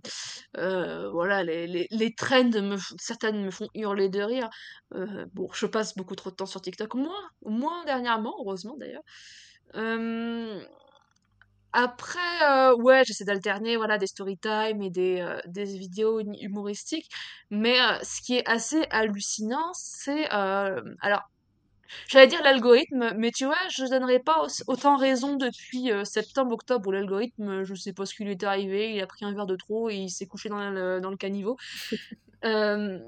[0.57, 2.49] euh, voilà les, les, les trends
[2.99, 4.49] certaines me font hurler de rire.
[5.33, 9.03] Bon je passe beaucoup trop de temps sur TikTok, moins moins dernièrement heureusement d'ailleurs.
[11.73, 17.09] Après ouais j'essaie d'alterner voilà des story time et des des vidéos humoristiques,
[17.51, 21.29] mais ce qui est assez hallucinant c'est alors
[22.07, 26.87] J'allais dire l'algorithme, mais tu vois, je donnerais pas autant raison depuis euh, septembre, octobre,
[26.87, 29.45] où l'algorithme, je sais pas ce qui lui est arrivé, il a pris un verre
[29.45, 31.57] de trop et il s'est couché dans le, dans le caniveau.
[32.45, 32.99] Euh,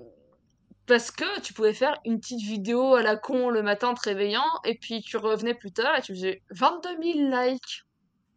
[0.85, 4.07] parce que tu pouvais faire une petite vidéo à la con le matin en te
[4.07, 7.83] réveillant, et puis tu revenais plus tard et tu faisais 22 000 likes.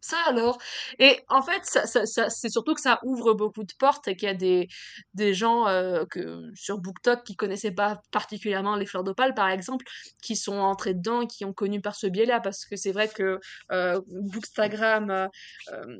[0.01, 0.59] Ça alors.
[0.99, 4.35] Et en fait, c'est surtout que ça ouvre beaucoup de portes et qu'il y a
[4.35, 4.67] des,
[5.13, 9.85] des gens euh, que, sur BookTok qui connaissaient pas particulièrement les fleurs d'opale, par exemple,
[10.21, 12.39] qui sont entrés dedans et qui ont connu par ce biais-là.
[12.39, 13.39] Parce que c'est vrai que
[13.71, 15.27] euh, Bookstagram, euh,
[15.73, 15.97] euh,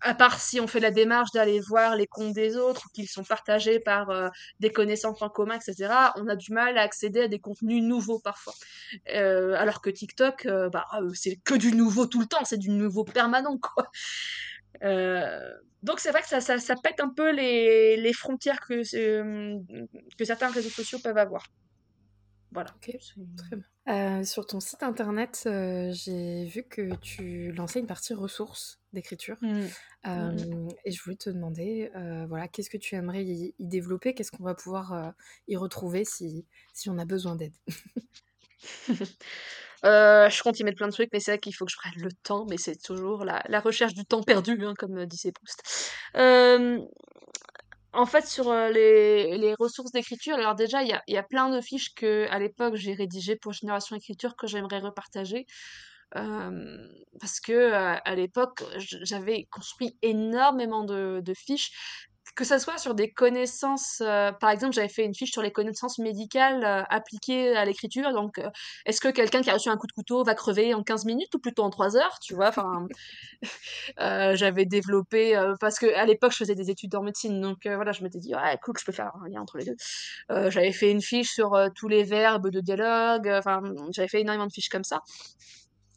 [0.00, 3.22] à part si on fait la démarche d'aller voir les comptes des autres, qu'ils sont
[3.24, 7.38] partagés par des connaissances en commun, etc., on a du mal à accéder à des
[7.38, 8.54] contenus nouveaux parfois.
[9.06, 13.31] Alors que TikTok, bah, c'est que du nouveau tout le temps, c'est du nouveau permanent,
[13.58, 13.90] quoi.
[14.82, 15.52] Euh,
[15.82, 19.58] donc c'est vrai que ça, ça, ça pète un peu les, les frontières que, euh,
[20.18, 21.46] que certains réseaux sociaux peuvent avoir.
[22.52, 22.70] Voilà.
[22.76, 22.96] Ok,
[23.36, 23.64] très bien.
[23.88, 29.36] Euh, sur ton site internet, euh, j'ai vu que tu lançais une partie ressources d'écriture.
[29.40, 29.62] Mm.
[30.06, 33.66] Euh, Mm, et je voulais te demander, euh, voilà, qu'est-ce que tu aimerais y, y
[33.66, 34.14] développer?
[34.14, 35.10] Qu'est-ce qu'on va pouvoir euh,
[35.48, 37.54] y retrouver si, si on a besoin d'aide?
[39.84, 41.76] Euh, je compte y mettre plein de trucs, mais c'est vrai qu'il faut que je
[41.76, 45.32] prenne le temps, mais c'est toujours la, recherche du temps perdu, hein, comme euh, disait
[45.32, 45.62] Proust.
[46.16, 46.78] Euh,
[47.92, 52.26] en fait, sur les, ressources d'écriture, alors déjà, il y a, plein de fiches que,
[52.30, 55.46] à l'époque, j'ai rédigées pour Génération Écriture que j'aimerais repartager.
[56.10, 61.70] Parce que à l'époque, j'avais construit énormément de fiches,
[62.34, 64.00] que ça soit sur des connaissances.
[64.00, 68.12] euh, par exemple, j'avais fait une fiche sur les connaissances médicales euh, appliquées à l'écriture.
[68.12, 68.48] Donc, euh,
[68.86, 71.34] est-ce que quelqu'un qui a reçu un coup de couteau va crever en 15 minutes
[71.34, 72.48] ou plutôt en 3 heures, tu vois?
[72.48, 72.86] Enfin,
[74.34, 78.02] j'avais développé parce que à l'époque, je faisais des études en médecine, donc voilà, je
[78.02, 79.76] m'étais dit ouais, cool, je peux faire un lien entre les deux.
[80.50, 83.28] J'avais fait une fiche sur tous les verbes de dialogue.
[83.28, 85.02] Enfin, j'avais fait énormément de fiches comme ça.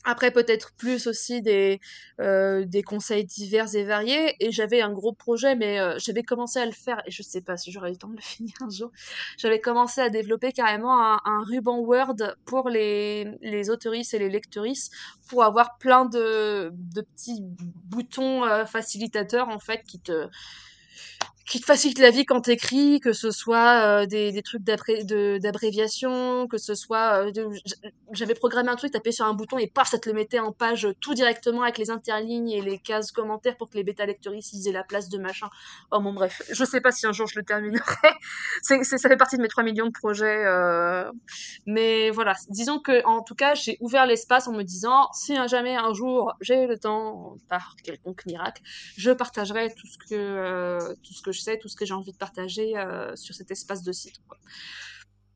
[0.08, 1.82] Après, peut-être plus aussi des,
[2.22, 4.36] euh, des conseils divers et variés.
[4.40, 7.42] Et j'avais un gros projet, mais euh, j'avais commencé à le faire, et je sais
[7.42, 8.92] pas si j'aurai le temps de le finir un jour.
[9.38, 14.92] J'avais commencé à développer carrément un, un ruban Word pour les, les et les lectrices,
[15.28, 20.28] pour avoir plein de, de petits boutons euh, facilitateurs, en fait, qui te,
[21.48, 26.58] qui te facilite la vie quand t'écris, que ce soit euh, des, trucs d'abréviation, que
[26.58, 27.28] ce soit...
[27.28, 27.32] euh,
[28.12, 30.52] J'avais programmé un truc, t'appuyais sur un bouton et paf, ça te le mettait en
[30.52, 34.68] page tout directement avec les interlignes et les cases commentaires pour que les bêta-lectoristes ils
[34.68, 35.48] aient la place de machin.
[35.92, 37.84] Oh bon bref, je sais pas si un jour je le terminerai.
[38.64, 38.78] ça
[39.10, 40.46] fait partie de mes 3 millions de projets.
[40.46, 41.12] euh,
[41.68, 45.76] Mais voilà, disons que en tout cas, j'ai ouvert l'espace en me disant, si jamais
[45.76, 48.62] un jour j'ai le temps, par quelconque miracle,
[48.98, 52.12] je partagerai tout ce que, tout ce que je sais, tout ce que j'ai envie
[52.12, 54.16] de partager euh, sur cet espace de site.
[54.28, 54.38] quoi.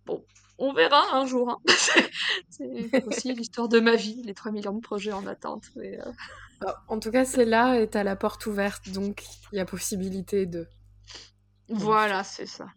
[0.06, 0.26] Bon,
[0.58, 1.50] on verra un jour.
[1.52, 1.60] hein.
[2.50, 5.66] C'est aussi l'histoire de ma vie, les 3 millions de projets en attente.
[5.76, 6.12] mais, euh,
[6.62, 9.66] Alors, en tout cas, c'est là et t'as la porte ouverte, donc il y a
[9.66, 10.68] possibilité de.
[11.70, 12.68] Voilà, c'est ça.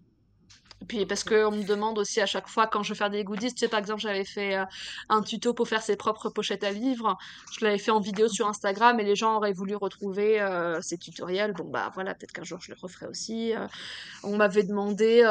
[0.89, 3.53] Puis parce qu'on me demande aussi à chaque fois quand je veux faire des goodies,
[3.53, 4.65] tu sais par exemple j'avais fait euh,
[5.09, 7.17] un tuto pour faire ses propres pochettes à livres,
[7.53, 10.99] je l'avais fait en vidéo sur Instagram et les gens auraient voulu retrouver euh, ces
[10.99, 13.55] tutoriels, bon bah voilà peut-être qu'un jour je le referai aussi.
[13.55, 13.67] Euh,
[14.23, 15.23] on m'avait demandé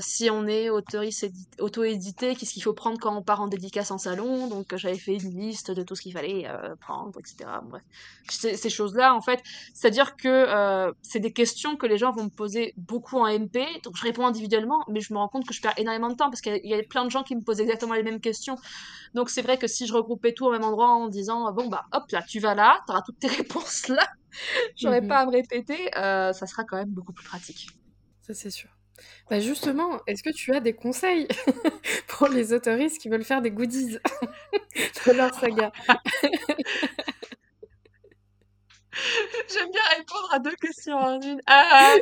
[0.00, 4.48] si on est auto-édité, qu'est-ce qu'il faut prendre quand on part en dédicace en salon,
[4.48, 6.48] donc j'avais fait une liste de tout ce qu'il fallait
[6.80, 7.50] prendre, etc.
[7.64, 7.82] Bref,
[8.28, 9.42] ces, choses-là en fait,
[9.74, 13.96] c'est-à-dire que c'est des questions que les gens vont me poser beaucoup en MP, donc
[13.96, 16.40] je réponds individuellement, mais je me rends compte que je perds énormément de temps parce
[16.40, 18.56] qu'il y, a- plein de gens qui me posent exactement les mêmes questions.
[19.14, 21.84] Donc c'est vrai que si je regroupais tout au même endroit en disant bon bah
[21.92, 24.06] hop là tu vas là, t'auras toutes tes réponses là,
[24.76, 25.08] j'aurais Mhm.
[25.08, 27.66] pas à me répéter, euh, ça sera quand même beaucoup plus pratique.
[28.20, 28.70] Ça, c'est sûr.
[29.30, 31.26] Bah justement, est-ce que tu as des conseils
[32.08, 33.98] pour les autoristes qui veulent faire des goodies
[35.06, 35.72] de leur saga?
[39.52, 41.40] J'aime bien répondre à deux questions en une.
[41.46, 41.94] Ah,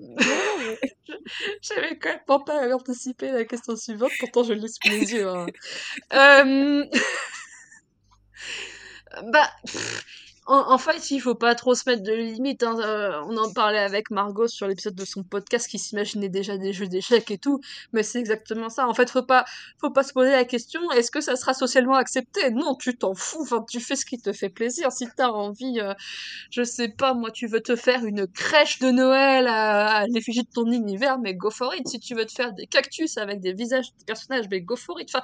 [0.00, 0.78] Non, mais...
[1.62, 5.28] j'avais même pas anticipé la question suivante, pourtant je l'ai sous les yeux.
[5.28, 5.46] hein.
[6.12, 6.84] Euh,
[9.32, 10.04] Bah, pff,
[10.50, 12.64] en, fait, il faut pas trop se mettre de limites.
[12.64, 12.76] Hein.
[12.80, 16.72] Euh, on en parlait avec Margot sur l'épisode de son podcast qui s'imaginait déjà des
[16.72, 17.60] jeux d'échecs et tout,
[17.92, 18.88] mais c'est exactement ça.
[18.88, 19.44] En fait, faut pas,
[19.80, 22.50] faut pas se poser la question est-ce que ça sera socialement accepté?
[22.50, 23.42] Non, tu t'en fous.
[23.42, 24.90] Enfin, tu fais ce qui te fait plaisir.
[24.90, 25.94] Si t'as envie, euh,
[26.50, 30.50] je sais pas, moi, tu veux te faire une crèche de Noël à, l'effigie de
[30.52, 31.86] ton univers, mais go for it.
[31.86, 35.00] Si tu veux te faire des cactus avec des visages de personnages, mais go for
[35.00, 35.14] it.
[35.14, 35.22] Enfin,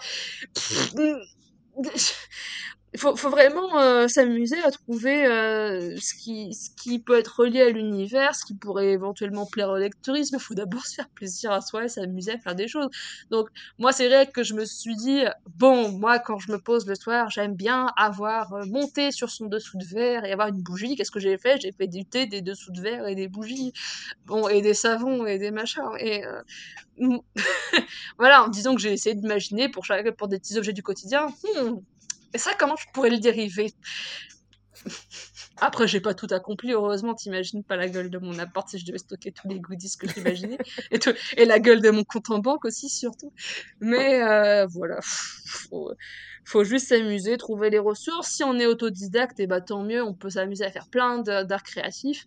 [2.95, 7.63] il faut, vraiment euh, s'amuser à trouver euh, ce, qui, ce qui peut être relié
[7.63, 10.37] à l'univers, ce qui pourrait éventuellement plaire au lecteurisme.
[10.39, 12.89] Il faut d'abord se faire plaisir à soi et s'amuser à faire des choses.
[13.31, 15.25] Donc, moi, c'est vrai que je me suis dit,
[15.57, 19.47] bon, moi, quand je me pose le soir, j'aime bien avoir euh, monté sur son
[19.47, 20.97] dessous de verre et avoir une bougie.
[20.97, 21.61] Qu'est-ce que j'ai fait?
[21.61, 23.73] J'ai fait du thé, des dessous de verre et des bougies.
[24.27, 25.83] Bon, et des savons et des machins.
[25.99, 26.23] Et
[28.19, 29.85] voilà, en disant que j'ai essayé d'imaginer pour,
[30.17, 31.27] pour des petits objets du quotidien.
[31.27, 31.81] Hmm,
[32.35, 33.73] et ça, comment je pourrais le dériver?
[35.59, 38.85] Après, j'ai pas tout accompli, heureusement, t'imagines pas la gueule de mon appart si je
[38.85, 40.59] devais stocker tous les goodies que j'imaginais.
[40.91, 40.99] et,
[41.37, 43.33] et la gueule de mon compte en banque aussi, surtout.
[43.81, 45.93] Mais euh, voilà, faut,
[46.45, 48.29] faut juste s'amuser, trouver les ressources.
[48.29, 51.21] Si on est autodidacte, et eh bah, tant mieux, on peut s'amuser à faire plein
[51.21, 52.27] d'arts créatifs.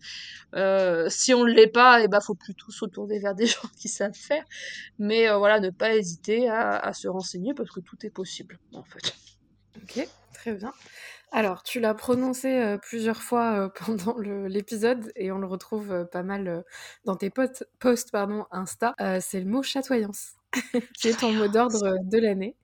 [0.56, 3.46] Euh, si on ne l'est pas, et eh bah, faut plutôt se tourner vers des
[3.46, 4.44] gens qui savent faire.
[4.98, 8.58] Mais euh, voilà, ne pas hésiter à, à se renseigner parce que tout est possible,
[8.72, 9.14] en fait.
[9.82, 10.72] Ok, très bien.
[11.32, 16.04] Alors, tu l'as prononcé euh, plusieurs fois euh, pendant l'épisode et on le retrouve euh,
[16.04, 16.64] pas mal
[17.04, 17.66] dans tes posts
[18.10, 18.94] pardon, Insta.
[19.20, 20.34] c'est le mot chatoyance.
[20.94, 22.56] qui est ton mot d'ordre de l'année.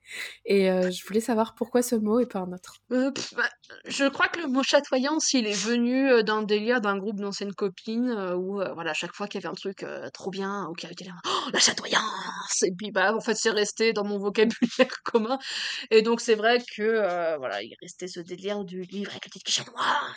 [0.45, 2.75] Et euh, je voulais savoir pourquoi ce mot et pas un autre.
[2.91, 3.49] Euh, bah,
[3.85, 7.53] je crois que le mot chatoyance, il est venu euh, d'un délire d'un groupe d'anciennes
[7.53, 10.91] copines où, voilà, chaque fois qu'il y avait un truc trop bien, ou qu'il y
[10.91, 14.53] avait oh, la chatoyance Et puis, bah, en fait, c'est resté dans mon vocabulaire
[15.03, 15.37] commun.
[15.91, 19.45] Et donc, c'est vrai que, voilà, il restait ce délire du livre avec le titre
[19.45, 19.73] qui chatoie.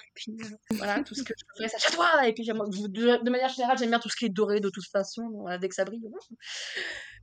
[0.07, 0.37] Et puis,
[0.73, 2.27] voilà, tout ce que je fais, ça chatoie.
[2.29, 5.23] Et puis, de, manière générale, j'aime bien tout ce qui est doré de toute façon,
[5.61, 6.01] dès que ça brille.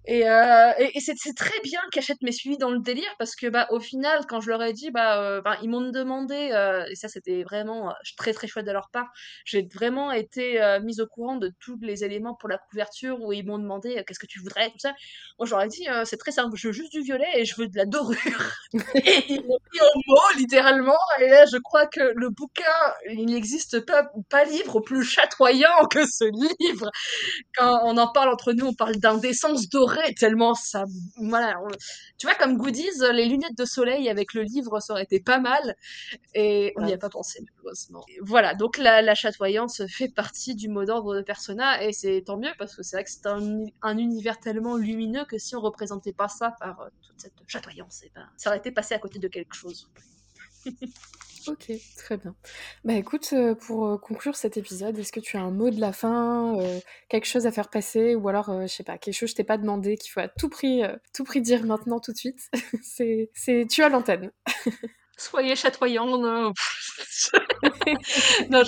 [0.08, 3.80] Et, euh, et, c'est très bien qu'Achète m'ait dans le délire parce que bah au
[3.80, 7.44] final quand je leur ai dit bah euh, ils m'ont demandé euh, et ça c'était
[7.44, 9.08] vraiment euh, très très chouette de leur part
[9.46, 13.46] j'ai vraiment été mise au courant de tous les éléments pour la couverture où ils
[13.46, 14.94] m'ont demandé qu'est-ce que tu voudrais tout ça
[15.40, 17.56] moi je leur ai dit c'est très simple je veux juste du violet et je
[17.58, 18.18] veux de la dorure
[18.74, 22.64] et ils m'ont pris au mot littéralement et là je crois que le bouquin
[23.10, 26.92] il n'existe pas pas livre plus chatoyant que ce livre
[27.56, 30.86] quand on en parle entre nous on parle d'indécence dorée tellement ça.
[31.18, 31.56] Voilà.
[32.18, 35.40] Tu vois, comme goodies, les lunettes de soleil avec le livre, ça aurait été pas
[35.40, 35.76] mal.
[36.34, 38.06] Et on n'y a pas pensé, malheureusement.
[38.22, 38.54] Voilà.
[38.56, 42.52] Donc la, la, chatoyance fait partie du mot d'ordre de Persona et c'est tant mieux
[42.58, 46.14] parce que c'est vrai que c'est un, un, univers tellement lumineux que si on représentait
[46.14, 49.00] pas ça par euh, toute cette chatoyance, et eh ben, ça aurait été passé à
[49.00, 49.90] côté de quelque chose.
[51.48, 52.36] Ok, très bien.
[52.84, 55.80] Bah écoute, euh, pour euh, conclure cet épisode, est-ce que tu as un mot de
[55.80, 56.80] la fin, euh,
[57.10, 59.44] quelque chose à faire passer, ou alors, je sais pas, quelque chose que je t'ai
[59.46, 60.82] pas demandé, qu'il faut à tout prix,
[61.14, 62.50] tout prix dire maintenant, tout de suite?
[62.84, 64.32] C'est, tu as l'antenne.
[65.18, 66.54] Soyez chatoyants, non.
[68.50, 68.64] non,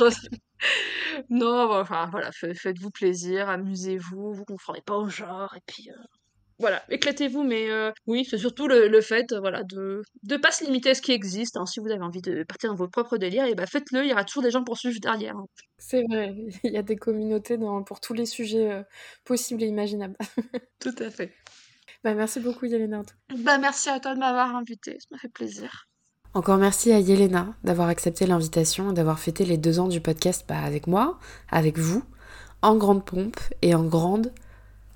[1.30, 5.90] non, enfin voilà, faites-vous plaisir, amusez-vous, vous conformez pas au genre, et puis
[6.60, 10.90] voilà, éclatez-vous, mais euh, oui, c'est surtout le, fait voilà, de ne pas se limiter
[10.90, 11.56] à ce qui existe.
[11.56, 11.66] Hein.
[11.66, 14.12] Si vous avez envie de partir dans votre propre délire, et bah faites-le, il y
[14.12, 15.38] aura toujours des gens pour suivre derrière.
[15.38, 15.46] Hein.
[15.78, 16.36] C'est vrai,
[16.66, 18.84] il y a des communautés dans, pour tous les sujets euh,
[19.24, 20.18] possibles et imaginables.
[20.80, 21.34] Tout à fait.
[22.04, 23.04] Bah, merci beaucoup Yelena.
[23.38, 25.86] Bah, merci à toi de m'avoir invité, ça m'a fait plaisir.
[26.34, 30.60] Encore merci à Yelena d'avoir accepté l'invitation, d'avoir fêté les deux ans du podcast bah,
[30.60, 32.04] avec moi, avec vous,
[32.62, 34.34] en grande pompe et en grande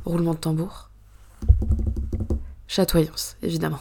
[0.06, 0.93] roulement de tambour
[2.68, 3.80] Chatoyance, évidemment.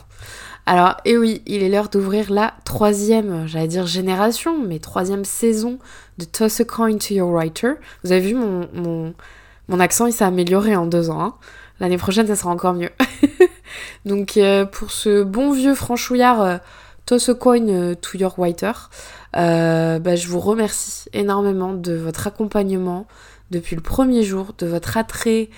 [0.66, 5.78] Alors, et oui, il est l'heure d'ouvrir la troisième, j'allais dire génération, mais troisième saison
[6.18, 7.72] de Toss a Coin to Your Writer.
[8.04, 9.14] Vous avez vu, mon,
[9.68, 11.20] mon, accent, il s'est amélioré en deux ans.
[11.20, 11.34] Hein.
[11.80, 12.90] L'année prochaine, ça sera encore mieux.
[14.04, 16.58] Donc, euh, pour ce bon vieux franchouillard euh,
[17.06, 18.72] Toss a Coin euh, to Your Writer,
[19.32, 23.08] bah, je vous remercie énormément de votre accompagnement
[23.50, 25.50] depuis le premier jour, de votre attrait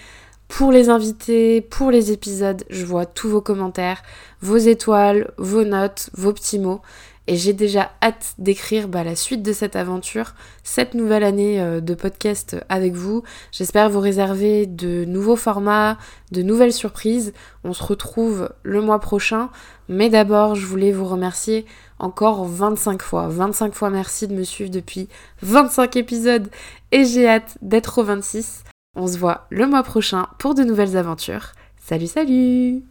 [0.49, 2.65] pour les invités, pour les épisodes.
[2.71, 4.03] Je vois tous vos commentaires,
[4.41, 6.81] vos étoiles, vos notes, vos petits mots.
[7.27, 11.81] Et j'ai déjà hâte d'écrire bah, la suite de cette aventure, cette nouvelle année euh,
[11.81, 13.23] de podcast avec vous.
[13.51, 15.97] J'espère vous réserver de nouveaux formats,
[16.33, 17.33] de nouvelles surprises.
[17.65, 19.49] On se retrouve le mois prochain.
[19.89, 21.65] Mais d'abord, je voulais vous remercier
[21.99, 23.29] encore 25 fois.
[23.29, 25.09] 25 fois merci de me suivre depuis
[25.41, 26.49] 25 épisodes.
[26.93, 28.65] Et j'ai hâte d'être au 26.
[28.97, 31.53] On se voit le mois prochain pour de nouvelles aventures.
[31.77, 32.85] Salut salut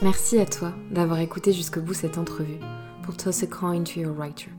[0.00, 2.60] Merci à toi d'avoir écouté jusqu'au bout cette entrevue
[3.02, 4.50] pour Toss a Coin to Your Writer.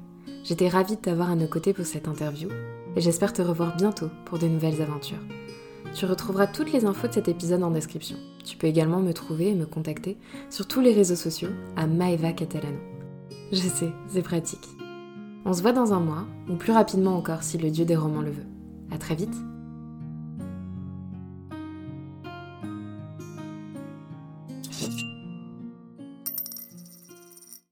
[0.43, 2.49] J'étais ravie de t'avoir à nos côtés pour cette interview
[2.97, 5.23] et j'espère te revoir bientôt pour de nouvelles aventures.
[5.93, 8.17] Tu retrouveras toutes les infos de cet épisode en description.
[8.43, 10.17] Tu peux également me trouver et me contacter
[10.49, 12.79] sur tous les réseaux sociaux à Maeva Catalano.
[13.53, 14.67] Je sais, c'est pratique.
[15.45, 18.21] On se voit dans un mois, ou plus rapidement encore si le dieu des romans
[18.21, 18.56] le veut.
[18.99, 19.35] Très vite